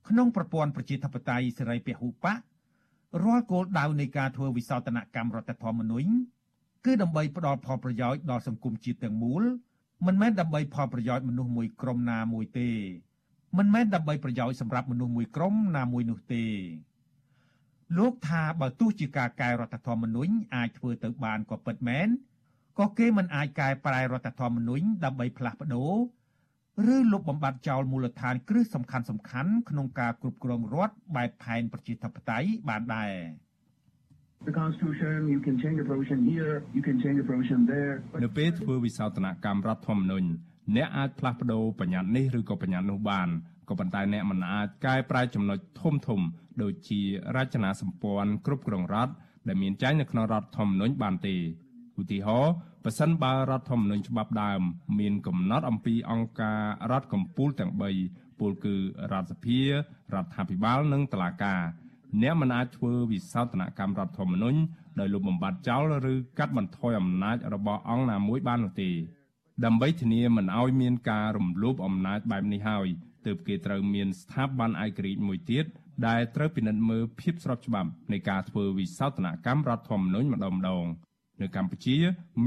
[0.09, 2.25] ក្នុងប្រព័ន្ធប្រជាធិបតេយ្យសេរីពហុបក
[3.23, 6.09] រាល់គោលដៅនៃការធ្វើវិសោធនកម្មរដ្ឋធម្មនុញ្ញ
[6.85, 9.43] គឺដើម្បីផ្ដល់ផលប្រយោជន៍ដល់សង្គមជាតិទាំងមូល
[10.05, 12.69] មិនមែនដើម្បីផលប្រយោជន៍មនុស្សមួយក្រុមណាមួយទេ
[13.57, 16.45] មិនមែនដើម្បីប្រយោជន៍សម្រាប់មនុស្សមួយក្រុមណាមួយនោះទេ
[17.97, 22.07] លោកថាបើទោះជាការកែរដ្ឋធម្មនុញ្ញអាចធ្វើទៅបានក៏ពិតមែន
[22.79, 25.93] ក៏គេមិនអាចកែប្រែរដ្ឋធម្មនុញ្ញដើម្បីផ្លាស់ប្ដូរ
[26.95, 33.13] ឬលុបបំបាត់ចោលមូលដ្ឋានគ្រឹះសំខាន់សំខាន់ក្នុងការគ្រប់គ្រងរដ្ឋបែបផែនប្រជាធិបតេយ្យបានដែរ
[34.49, 40.27] The constitution you can change the provision here you can change the provision there នៅពេលធ្វើវិសោធនកម្មរដ្ឋធម្មនុញ្ញ
[40.75, 43.29] អ្នកអាចផ្លាស់ប្ដូរបញ្ញត្តិនេះឬក៏បញ្ញត្តិនោះបាន
[43.69, 46.21] ក៏ប៉ុន្តែអ្នកមិនអាចកែប្រែចំណុចធំធំ
[46.61, 47.01] ដូចជា
[47.35, 49.13] រចនាសម្ព័ន្ធគ្រប់គ្រងរដ្ឋ
[49.47, 51.35] ដែលមានចែងនៅក្នុងរដ្ឋធម្មនុញ្ញបានទេ
[52.01, 54.61] ឧទាហរណ៍ប៉ះសិនបើរដ្ឋធម្មនុញ្ញច្បាប់ដើម
[54.99, 57.71] មានកំណត់អំពីអង្គការរដ្ឋកម្ពុជាទាំង
[58.05, 58.75] 3ពលគឺ
[59.11, 59.69] រដ្ឋសភារ
[60.23, 61.61] ដ្ឋាភិបាលនិងតុលាការ
[62.21, 64.59] អ្នកមិនអាចធ្វើវិសោធនកម្មរដ្ឋធម្មនុញ្ញ
[64.99, 68.89] ដោយលុបបំបាត់ចោលឬកាត់បន្ថយអំណាចរបស់អង្គណាមួយបាននោះទេ
[69.65, 72.87] ដើម្បីធានាមិនឲ្យមានការរំលោភអំណាចបែបនេះហើយ
[73.25, 75.65] ទើបគេត្រូវមានស្ថាប័នឯករាជ្យមួយទៀត
[76.07, 80.85] ដែលត្រូវពិនិត្យមើលភាពស្របច្បាប់នៃការធ្វើវិសោធនកម្មរដ្ឋធម្មនុញ្ញម្ដងម្ដង
[81.41, 81.97] នៅកម្ពុជា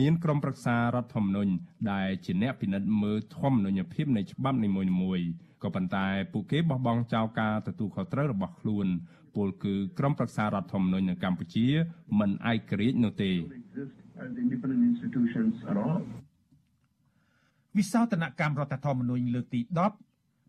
[0.01, 1.53] មានក្រុមប្រឹក្សារដ្ឋធម្មនុញ្ញ
[1.92, 4.68] ដែលជាអ្នកពិនិត្យមើលធម្មនុញ្ញភាពនៃច្បាប់នី
[5.03, 5.26] មួយៗ
[5.62, 8.86] ក៏ប៉ុន្តែពួកគេបោះបង់ចោលការទទួលខុសត្រូវរបស់ខ្លួន
[9.34, 11.66] ពលគឺក្រុមប្រឹក្សារដ្ឋធម្មនុញ្ញនៅកម្ពុជា
[12.18, 13.30] មិនឯករាជ្យនោះទេ
[17.78, 20.03] វិសោធនកម្មរដ្ឋធម្មនុញ្ញលើកទី10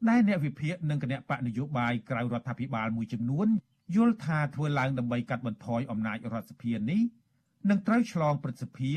[0.10, 3.48] ដែលអ្នកវិភាគនិងគណៈបកនយោបាយក្រៅរដ្ឋាភិបាលមួយចំនួន
[3.96, 7.02] យល់ថាធ្វើឡើងដើម្បីកាត់បន្ថយអំណាចរដ្ឋសភានេះ
[7.70, 8.94] នឹងត្រូវឆ្លងព្រឹទ្ធសភា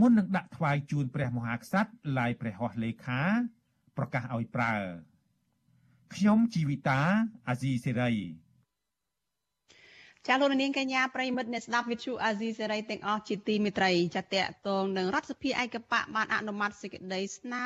[0.00, 3.22] មុននឹងដាក់ថ្វាយជូនព្រះមហាក្សត្រឡាយព្រះហស្ថលេខា
[3.96, 4.74] ប្រកាសឲ្យប្រើ
[6.14, 7.00] ខ្ញុំជីវិតា
[7.48, 8.12] អាស៊ីសេរី
[10.28, 17.64] ចាលោកនាងកញ្ញាប្រិមិត្តអ្នកស្ដាប់វិទ្យុអាស៊ីសេរីទាំងអស់ជាទីមេត្រីចាតកតងនឹងរដ្ឋសភាឯកបៈបានអនុម័តសេចក្តីស្នើ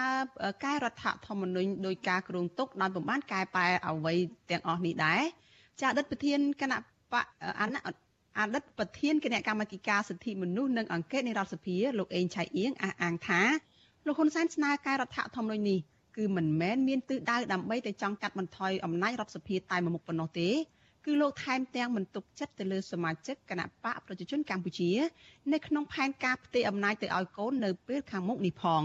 [0.64, 4.14] កែរដ្ឋធម្មនុញ្ញដោយការគ្រោងទុកដោយប្រមាណកែប្រែអ្វី
[4.50, 5.22] ទាំងអស់នេះដែរ
[5.80, 6.78] ចាអតីតប្រធានគណៈ
[7.12, 7.24] បក
[7.60, 7.78] អនុ
[8.38, 13.42] អតីតប្រធានគណៈកម្មាធិការសិទ្ធិមនុស្សនិងអង្គការនៃរដ្ឋសភាលោកអេងឆៃអៀងអះអាងថា
[14.06, 15.78] លោកហ៊ុនសែនស្នើកែរដ្ឋធម្មនុញ្ញនេះ
[16.16, 20.48] គឺមិនមែនមានទិសដៅដើម្បីតែចង់កាត់បន្ថយអំណាចរដ្ឋសភាតែមួយមុខប៉ុណ្ណោះទេ
[21.04, 24.90] គឺលោកថែមទាំងមិនទុកចិត្តទៅលើសមាជិកគណៈបកប្រជាជនកម្ពុជា
[25.52, 28.82] នៅក្នុងផែនការផ្ទេរអំណាចទៅឲ្យកូននៅពេលខាងមុខនេះផង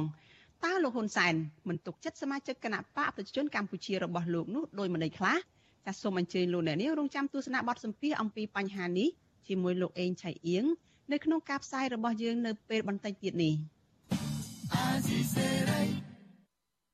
[0.63, 1.33] តើលោកហ៊ុនសែន
[1.69, 5.37] មិនទុកចិត្តសមាជិកគណៈបកប្រជាជនកម្ពុជារបស់លោកនោះដោយមិនដេចខ្លះ
[5.85, 9.09] ចាសសូមអញ្ជើញលោកអ្នកនាងរងចាំទស្សនាបទសម្ភាសអំពីបញ្ហានេះ
[9.47, 10.65] ជាមួយលោកអេងឆៃអៀង
[11.11, 13.53] នៅក្នុងការផ្សាយរបស់យើងនៅពេលបន្តិចទៀតនេះ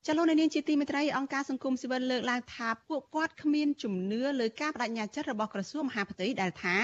[0.06, 6.76] ចលនានាងជាទីមេត្រីអង្គការសង្គមស៊ីវិលលើកឡើងថាពួកគាត់គ្មានជំនឿលើការបដិញ្ញាចិត្តរបស់ក្រសួងមហាផ្ទៃដែលថា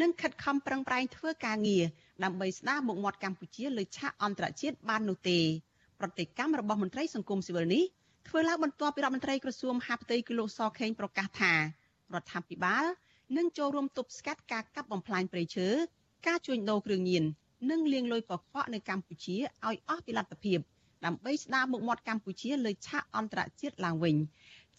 [0.00, 1.84] នឹងខិតខំប្រឹងប្រែងធ្វើការងារ
[2.24, 5.38] ដើម្បីស្ដារមុខមាត់កម្ពុជាលើឆាកអន្តរជាតិបាននោះទេ
[6.00, 7.84] ប្រតិកម្មរបស់មន្ត្រីសង្គមស៊ីវិលនេះ
[8.28, 11.60] ធ្វើឡើងបន្ទាប់ពីរដ្ឋមន្ត្រីក្រសួងមហាផ្ទៃគឺលោកសខេងប្រកាសថារ
[12.20, 12.84] ដ្ឋាភិបាល
[13.36, 15.68] នឹងចូលរួមទប់ស្កាត់ការកាប់បំផ្លាញព្រៃឈើ
[16.26, 17.24] ការជួញដូរគ្រឿងញៀន
[17.70, 19.36] និងលាងលុយកខ្វក់នៅកម្ពុជា
[19.66, 20.60] ឲ្យអស់ពីលទ្ធភាព
[21.06, 24.16] ដើម្បីស្ដារមុខមាត់កម្ពុជាលើឆាកអន្តរជាតិឡើងវិញ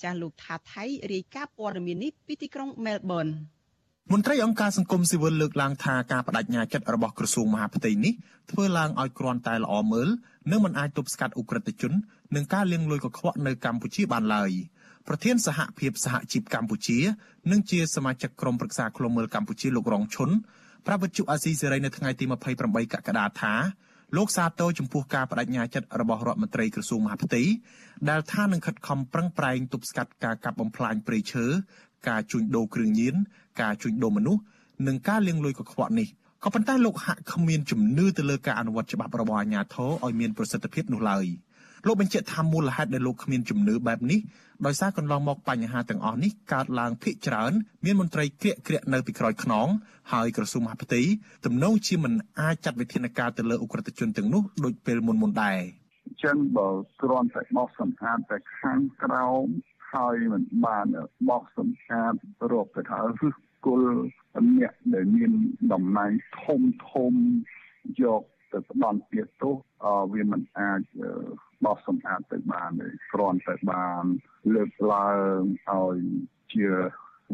[0.02, 3.28] ចាស់លោកថាថៃរាយការណ៍ព័ត៌មាននេះពីទីក្រុងមែលប៊ន
[4.12, 8.14] មន្ត្រីអង្គការសង្គមស៊ីវិលលើកឡើងថាការបដិញ្ញាចិត្តរបស់ក្រសួងមហាផ្ទៃនេះ
[8.52, 10.10] ធ្វើឡើងឲ្យគ្រាន់តែល្អមើល
[10.52, 11.94] និងមិនអាចទប់ស្កាត់អ ுக ្រិតជន
[12.36, 14.52] និងការលាងលុយកខ្វក់នៅកម្ពុជាបានឡើយ
[15.08, 17.00] ប្រធានសហភាពសហជីពកម្ពុជា
[17.52, 20.30] និងជាសមាជិកក្រុមប្រឹក្សាឃ្លាំមើលកម្ពុជាលោករងឈុន
[20.88, 22.26] ប្រាប់វិទ្យុអាស៊ីសេរីនៅថ្ងៃទី
[22.60, 23.54] 28កក្កដាថា
[24.18, 27.42] លោកសាទរចំពោះការបដិញ្ញាចិត្តរបស់រដ្ឋមន្ត្រីក្រសួងមហាផ្ទៃ
[28.10, 31.46] ដែលថានឹងខិតខំប្រឹងប្រែងទប់ស្កាត់ការកាប់បំផ្លាញព្រៃឈើ
[32.10, 33.16] ការជួញដូរគ្រឿងញៀន
[33.62, 34.42] ការជួញដូរមនុស្ស
[34.88, 36.08] និងការលាងលុយកខ្វក់នេះ
[36.44, 41.26] ក៏ប៉ុន្តែលោកហាក់គ្មានជំនឿទៅលើការអនុវត្តច្បាប់របស់អាជ្ញាធរឲ្យមានប្រសិទ្ធភាពនោះឡើយ
[41.88, 44.20] លោកបញ្ជាក់ថាមូលហេតុដែលលោកគ្មានជំនឿបែបនេះ
[44.66, 47.52] ដោយសារកន្លងមកបញ្ហាទាំងអស់នេះកើតឡើងភាគច្រើន
[47.86, 49.68] មានមន្ត្រីក្រាកក្រាកនៅពីក្រោយខ្នង
[50.12, 51.02] ហើយក្រសួងមហាផ្ទៃ
[51.46, 55.60] ទំនងជាមិនអាចចាត់វិធានការទៅលើអ ுக ្រិតជនទាំងនោះដូចពេលមុនមុនដែរ
[56.24, 56.70] ចឹងបើ
[57.02, 59.46] គ្រាន់តែបោះសម្អាតតែខាងក្រោម
[59.92, 60.86] ហើយមិនបាន
[61.30, 62.14] បោះសម្អាត
[62.52, 63.30] រកទៅថាឬ
[63.66, 63.94] គល់
[64.58, 65.32] អ្នកដែលមាន
[65.74, 66.12] តំណែង
[66.44, 67.14] ធំធំ
[68.02, 69.56] យកទៅផ្ដន់ទៀតទោស
[70.14, 70.82] វាមិនអាច
[71.66, 74.04] បោះសម្អាតទៅបានទេគ្រាន់តែបាន
[74.54, 75.98] លើកឡើងឲ្យ
[76.54, 76.68] ជា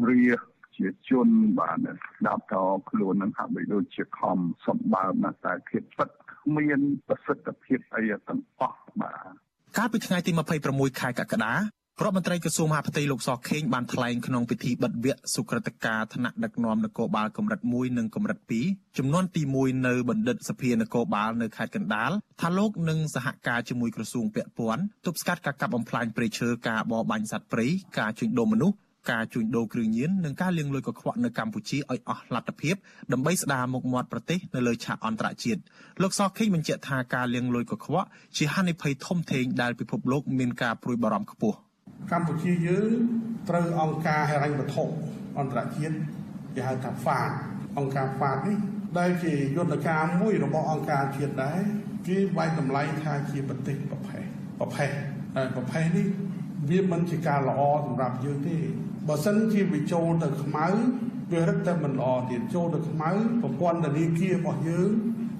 [0.08, 0.28] រា
[0.76, 1.28] ជាជន
[1.60, 2.54] បានស្ដាប់ត
[2.90, 9.30] ខ្លួននឹងហាក់បីដូចជាខំសម្បើមណាស់តែភាពពិតគ្មានប្រសិទ្ធភាពអីទាំងអស់បាទ
[9.76, 10.30] កាលពីថ្ងៃទី
[10.70, 11.52] 26ខែកក្កដា
[12.04, 18.38] រដ្ឋមន្ត្រីក្រសួងមហាផ្ទៃលោកសខេងបានថ្លែងក្នុងពិធីបិទវគ្គសុក្រតការថ្នាក់ដឹកនាំនគរបាលកម្រិត1និងកម្រិត
[18.68, 27.66] 2ចំនួនទី1នៅបណ្ឌិតសភានគរបាលនៅខេត្តកណ្ដាលថាលោកនឹងសហការជាមួយក្រសួងពាក់ព័ន្ធទប់ស្កាត់ការកាប់បំផ្លាញព្រៃឈើការបរបាញ់សត្វព្រៃ
[27.98, 28.76] ការជួញដូរមនុស្ស
[29.12, 32.74] ការជួញដូរគ្រឿងញៀននិងការលាងលុយកខ្វក់នៅកម្ពុជាឲ្យអស់លទ្ធភាព
[33.12, 35.60] ដើម្បីស្ដារមុខមាត់ប្រទេសនៅលើឆាកអន្តរជាតិ
[36.02, 41.58] លោកសខេងបញ្ជាក់ថាការលាងលុយកខ្វក់ជាហានិភ័យធំធេងដែលពិភពលោកមានការព្រួយបារម្ភខ្ពស់
[42.12, 42.90] កម្ពុជាយើង
[43.48, 44.84] ត្រូវអង្គការហិរញ្ញវត្ថុ
[45.38, 45.94] អន្តរជាតិ
[46.54, 47.30] គេហៅថា FAD
[47.78, 48.58] អង្គការ FAD នេះ
[48.98, 51.60] ដែលជាយន្តការមួយរបស់អង្គការជាតិដែរ
[52.08, 54.24] គេវាយតម្លៃថាជាប្រទេសប្រភេទ
[54.60, 54.90] ប្រភេទ
[55.36, 56.06] ហើយប្រភេទនេះ
[56.70, 58.56] វាមិនជាការល្អសម្រាប់យើងទេ
[59.08, 60.66] បើសិនជាវាចូលទៅខ្មៅ
[61.32, 63.10] វារឹតតែមិនល្អទៀតចូលទៅខ្មៅ
[63.42, 64.90] ប្រព័ន្ធធនាគាររបស់យើង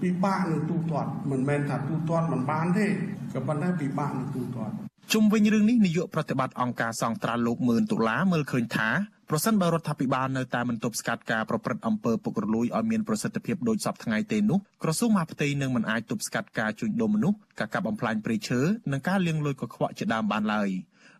[0.02, 2.86] ពិបាកនឹងទូទាត់មិនមែនថាទូទាត់មិនបានទេ
[3.32, 4.74] ក៏ប៉ុន្តែពិបាកនឹងទូទាត់
[5.14, 8.88] ជុំវិញរឿងនេះនាយកប្រតិបត្តិអង្គការសង្ត្រាល់លោកមឿនដុល្លារមើលឃើញថា
[9.30, 18.61] ប្រសិនបើរដ្ឋាភិបាលនៅតែមិនទប់ស្កាត់ការប្រព្រឹត្តអំពើពុករលួយឲ្យមានប្រសិទ្ធភាពដូចសពថ្ងៃទេនោះក្រសួងមហាផ្ទៃនឹងមិនអាចទប់ស្កាត់ការជួញដូរមនុស្សការកាប់បំផ្លាញព្រៃឈើ
[18.92, 20.68] និងការលាងលុយកខ្វក់ជាដើមបានឡើយ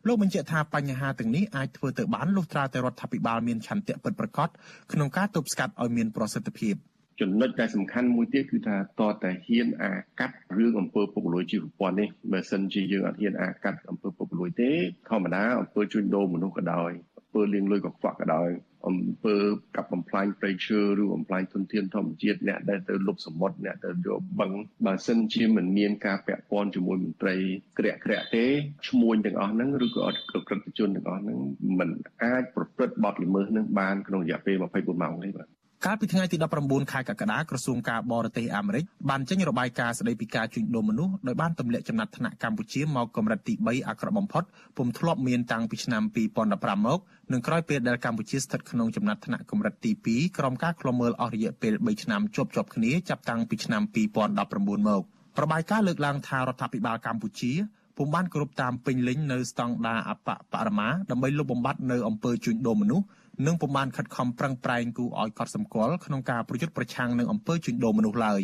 [0.07, 4.49] លោកបញ្ជាក់ថាបញ្ហាទាំងនេះអាចធ្វើទៅបានលុះត្រាតែរដ្ឋាភិបាលមានឆន្ទៈពិតប្រាកដ
[4.93, 6.77] ក្នុងការទប់ស្កាត់ឲ្យមានប្រសិទ្ធភាព
[7.21, 14.71] ចំណុចដែលសំខាន់មួយទៀតគឺថាតតតែហ៊ានអាកាត់រឿងអំពើពុករលួយជីវព័ន្ធនេះបើសិនជាយើងអត់ហ៊ានអាកាត់អំពើពុករលួយទេ
[15.09, 18.51] ធម្មតាអំពើជួញដូរមនុស្សក៏ដោយអំពើលាងលុយកខ្វក់ក៏ដោយ
[18.87, 19.37] អំពើ
[19.77, 24.53] កាប់បំផ្លាញព្រៃឈើឬបំផ្លាញទុនធានធម្មជាតិអ្នកដែលទៅលុបសមុទ្រអ្នកទៅយកបឹង
[24.87, 27.37] បើសិនជាមិនមានការពាក់ព័ន្ធជាមួយមន្ត្រី
[27.79, 28.45] ក្រាក់ក្រាក់ទេ
[28.89, 31.39] ឈ្មួញទាំងអស់ហ្នឹងឬក៏អត់ក្រិតជនទាំងអស់ហ្នឹង
[31.79, 31.91] មិន
[32.23, 35.49] អាចប្រព្រឹត្តបទល្មើសនឹងបានក្នុងរយៈពេល24ម៉ោងទេបាទ
[35.87, 44.45] កាលពីថ្ងៃទី19ខែកក្កដាក្រសួងការបរទេសអាមេរិកបានចេញរបាយការណ៍ស្តីពីការជួញដូរមនុស្សដោយបានទម្លាក់ចំណាត់ថ្នាក់កម្ពុជាមកកម្រិតទី3អាក្រក់បំផុត
[44.77, 46.03] ពុំធ្លាប់មានតាំងពីឆ្នាំ
[46.45, 46.99] 2015មក
[47.33, 55.03] និងក្រោយពេលដែលកម្ពុជាស្ថិតក្នុងចំណាត់ថ្នាក់កម្រិតទី2ក្រោមការឃ្លាំមើលអស់រយៈពេល3ឆ្នាំជាប់ជាប់គ្នាចាប់តាំងពីឆ្នាំ2019មក
[55.43, 57.53] របាយការណ៍លើកឡើងថារដ្ឋាភិបាលកម្ពុជា
[57.97, 63.07] ពុំបានគ្រប់តាមពេញលេញនៅស្តង់ដារអបបរមាដើម្បីលុបបំបាត់នៅអំពើជួញដូរមនុស្ស
[63.47, 68.43] និងពុំបានខិតខំប្រឹងប្រែងគូឲ្យកត់សម្គាល់ក្នុងការប្រយុទ្ធប្រឆាំងនឹងអំពើជួញដូរមនុស្សឡើយ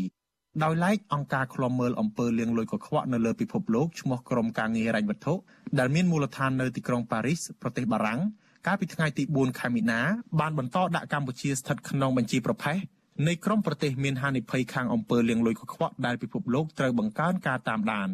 [0.64, 5.34] ដោយឡែកអង្គការឃ្លាំមើលអំពើលាងលុយកខ្វក់នៅលើពិភពលោកឈ្មោះក្រុមការងារហិរញ្ញវត្ថុ
[5.78, 8.20] ដែលមានមូលដ្ឋាននៅទីក្រុងប៉ារីសប្រទេសបារាំង
[8.66, 10.00] កាលពីថ្ងៃទី4ខែមីនា
[10.40, 12.78] បានបន្តដាក់កម្ពុជាស្ថិតក្នុងបញ្ជីប្រភេទ
[13.26, 18.08] នៃក្រុមប្រទេសមានហានិភ័យខាងអំពើលាងលុយកខ្វក់ដែលពិភពលោកត្រូវបង្កើនការតាមដាន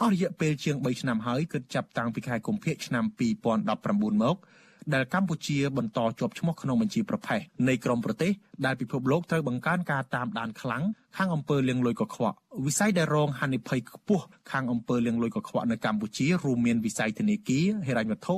[0.00, 3.04] អស់រយៈពេលជាង3ឆ្នាំហើយគិតចាប់តាំងពីខែកុម្ភៈឆ្នាំ
[3.60, 4.36] 2019មក
[4.94, 8.32] ដែលកម្ពុជាបន្តជាប់ឈ្មោះក្នុងបញ្ជីប្រភេទនៃក្រមប្រទេស
[8.66, 10.82] ដែលពិភពលោកត្រូវបង្កើនការតាមដានខ្លាំង
[11.16, 18.34] ខាងអំពើលាងលុយកខ្វក់វិស័យដែលរងហានិភ័យខ្ពស់ខាងអំពើលាងលុយកខ្វក់នៅកម្ពុជារួមមានវិស័យធនាគារហិរញ្ញវត្ថុ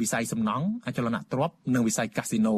[0.00, 2.56] វិស័យសំណង់អចលនទ្រព្យនិងវិស័យកាស៊ីណូ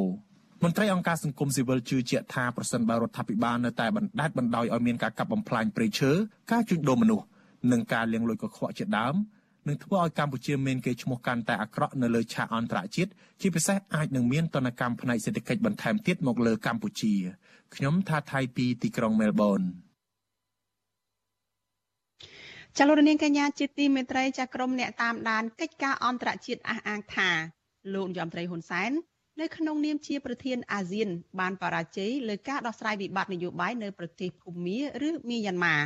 [0.64, 6.11] មន្ត្រីអង្គការសង្គមស៊ីវិលជឿជាក់ថាប្រសិនបើរដ្ឋាភិបាលនៅតែបណ្ដេតបណ្ដោយឲ្យមានការកាប់បំផ្លាញព្រៃឈើ
[6.53, 7.26] ការជួញដូរមនុស្ស
[7.72, 9.14] និងការលាងលុយកខ្វក់ជាដើម
[9.69, 17.15] នឹងធ្វើឲ្យកម្ពុជាមានកេរ្តិ៍ឈ្មោះកាន់តែអាក្រក់នៅលើឆាកអន្តរជាតិជាពិសេសអាចនឹងមានទណ្ឌកម្មផ្នែកសេដ្ឋកិច្ចបន្ថែមទៀតមកលើកម្ពុជា
[17.75, 19.61] ខ្ញុំថាថៃពីទីក្រុងមែលប៊ន
[22.79, 27.31] ចលនានកញ្ញាជាទីមេត្រីចាក្រមអ្នកតាមដានកិច្ចការអន្តរជាតិអះអាងថា
[27.95, 28.91] លោកនាយរដ្ឋមន្ត្រីហ៊ុនសែន
[29.41, 31.09] នៅក្នុងនាមជាប្រធានអាស៊ាន
[31.41, 35.77] បានបរាជ័យលើការដោះស្រាយវិបត្តិនយោបាយនៅប្រទេសភូមាឬមីយ៉ាន់ម៉ា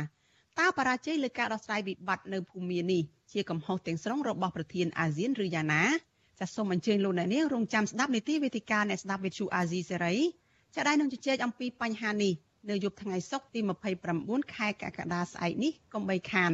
[0.59, 3.03] តើបរាជ័យលើការដោះស្រាយវិបត្តិនៅភូមានេះ
[3.33, 5.83] ជាកំហុសទាំងស្រុងរបស់ប្រធានអាស៊ានឬយ៉ាងណា
[6.39, 10.15] ចាសសូមអញ្ជើញលោកអ្នកនាងរងចាំស្ដាប់នីតិវេទិកាអ្នកស្ដាប់វិទ្យុអាស៊ីសេរី
[10.75, 12.33] ចាដៃនឹងជជែកអំពីបញ្ហានេះ
[12.69, 13.59] នៅយប់ថ្ងៃសុក្រទី
[14.07, 16.53] 29ខែកក្កដាស្អែកនេះកុំបីខាន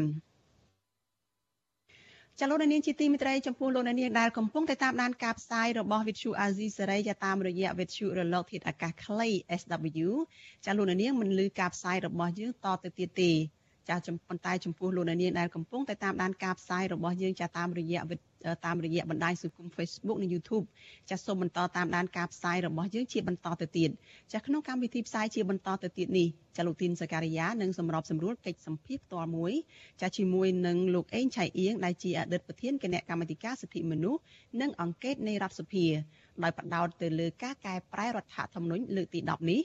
[2.39, 9.29] ចលនានាងជាទីមិត្តរីចំពោះលោកនាងដែលកំពុងតែតាមដានការផ្សាយរបស់វិទ្យុអាស៊ីសេរីតាមរយៈវិទ្យុរលកធាតុអាកាសខ្លី
[9.61, 10.09] SW
[10.65, 13.31] ចាលោកនាងមិនលឺការផ្សាយរបស់យើងតទៅទៀតទេ
[14.07, 18.01] ចាប៉ុន្តែចំពោះលោកអ្នកនាងដែលកំពុងតែតាមដានការផ្សាយរបស់យើងចាតាមរយៈ
[18.65, 20.65] តាមរយៈបណ្ដាញសង្គម Facebook និង YouTube
[21.09, 23.89] ចាសូមបន្តតាមដានការផ្សាយរបស់យើងជាបន្តទៅទៀត
[24.33, 26.27] ចាក្នុងកម្មវិធីផ្សាយជាបន្តទៅទៀតនេះ
[26.57, 29.53] ចាលោកទីនសការីយ៉ានឹងសម្របសម្រួលកិច្ចសម្ភារផ្ទាល់មួយ
[30.01, 34.21] ចាជាមួយនឹងលោកអេងឆៃអៀងដែលជាអតីតប្រធានគណៈកម្មាធិការសិទ្ធិមនុស្ស
[34.61, 35.85] និងអង្គការនៃរដ្ឋសភា
[36.43, 39.61] ដោយបដោតទៅលើការកែប្រែរដ្ឋធម្មនុញ្ញលើកទី10នេះ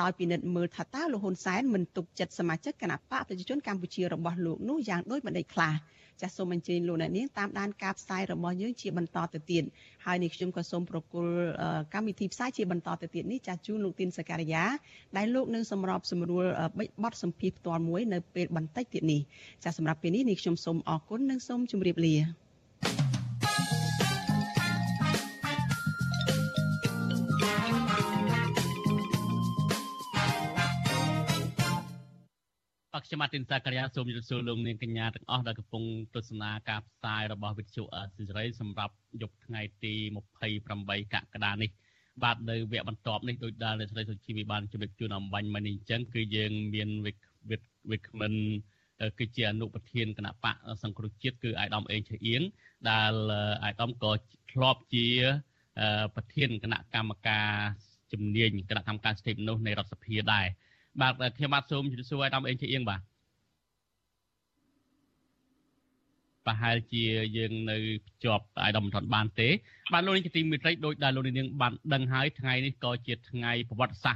[0.00, 5.74] ដោយពិនិត្យមើលថាតើលោកហ៊ុនសែនមិនទុកចិត្តសមាជិកគណៈបកប្រជាជនកម្ពុជារបស់លោកនោះយ៉ាងដូចម្តេចខ្លះ
[6.20, 9.64] ចាសសូមអញ្ជើញលោកអ្នកនាងតាមដានការផ្សាយរបស់យើងជាបន្តទៅទៀត
[10.04, 11.34] ហើយនេះខ្ញុំក៏សូមប្រគល់
[11.94, 14.64] កម្មវិធីផ្សាយជាបន្តទៅទៀតនេះចាសជូនលោកទីនសការីយ៉ា
[15.16, 16.44] ដែលលោកនឹងសម្របសម្រួល
[17.02, 19.20] បတ်សម្ភារផ្ទាល់មួយនៅពេលបន្តិចទៀតនេះ
[19.64, 22.16] ចាសសម្រាប់ពេលនេះនេះខ្ញុំសូមអរគុណនិងសូមជម្រាបលា
[33.00, 35.84] បខ្ញុំបាទទីនសាករិយាសូមជម្រាបសួរលោកនាងកញ្ញាទាំងអស់ដែលកំពុង
[36.14, 39.94] ទស្សនាការផ្សាយរបស់វិទ្យុអសិរ័យសម្រាប់យប់ថ្ងៃទី
[40.54, 41.70] 28កក្កដានេះ
[42.22, 47.12] បាទនៅវគ្គបន្ទាប់នេះដោយដែលអ្នកស្រីសុជីវីបានជម្រាបជូនអំបញ្ញមកនេះអញ្ចឹងគឺយើងមានវិ
[47.50, 47.58] វិ
[47.90, 48.32] វិក្មិន
[49.18, 52.42] គឺជាអនុប្រធានគណៈបកសង្គ្រោះជាតិគឺអាយដាមអេងឆៃអៀង
[52.90, 53.12] ដែល
[53.64, 54.12] អាយដាមក៏
[54.52, 55.06] ធ្លាប់ជា
[56.14, 57.48] ប្រធានគណៈកម្មការ
[58.12, 60.46] ជំនាញគណៈកម្មការសិទ្ធិមនុស្សនៃរដ្ឋសភាដែរ
[61.00, 63.00] បាទខ្ញុំបាទសូមជម្រាបសួរអាយដាមអេងឆៃអៀងបាទ
[66.46, 67.04] ប្រហែលជា
[67.36, 67.76] យើងនៅ
[68.06, 69.48] ភ្ជាប់អាយដាមមិនទាន់បានទេ
[69.92, 74.08] បាទលោកនាងជាទីមេត្រីដោយដែលលោកនាងបានដឹងហើយថ្ងៃនេះក៏ជាថ្ងៃប្រវត្តិសាស្ត្រ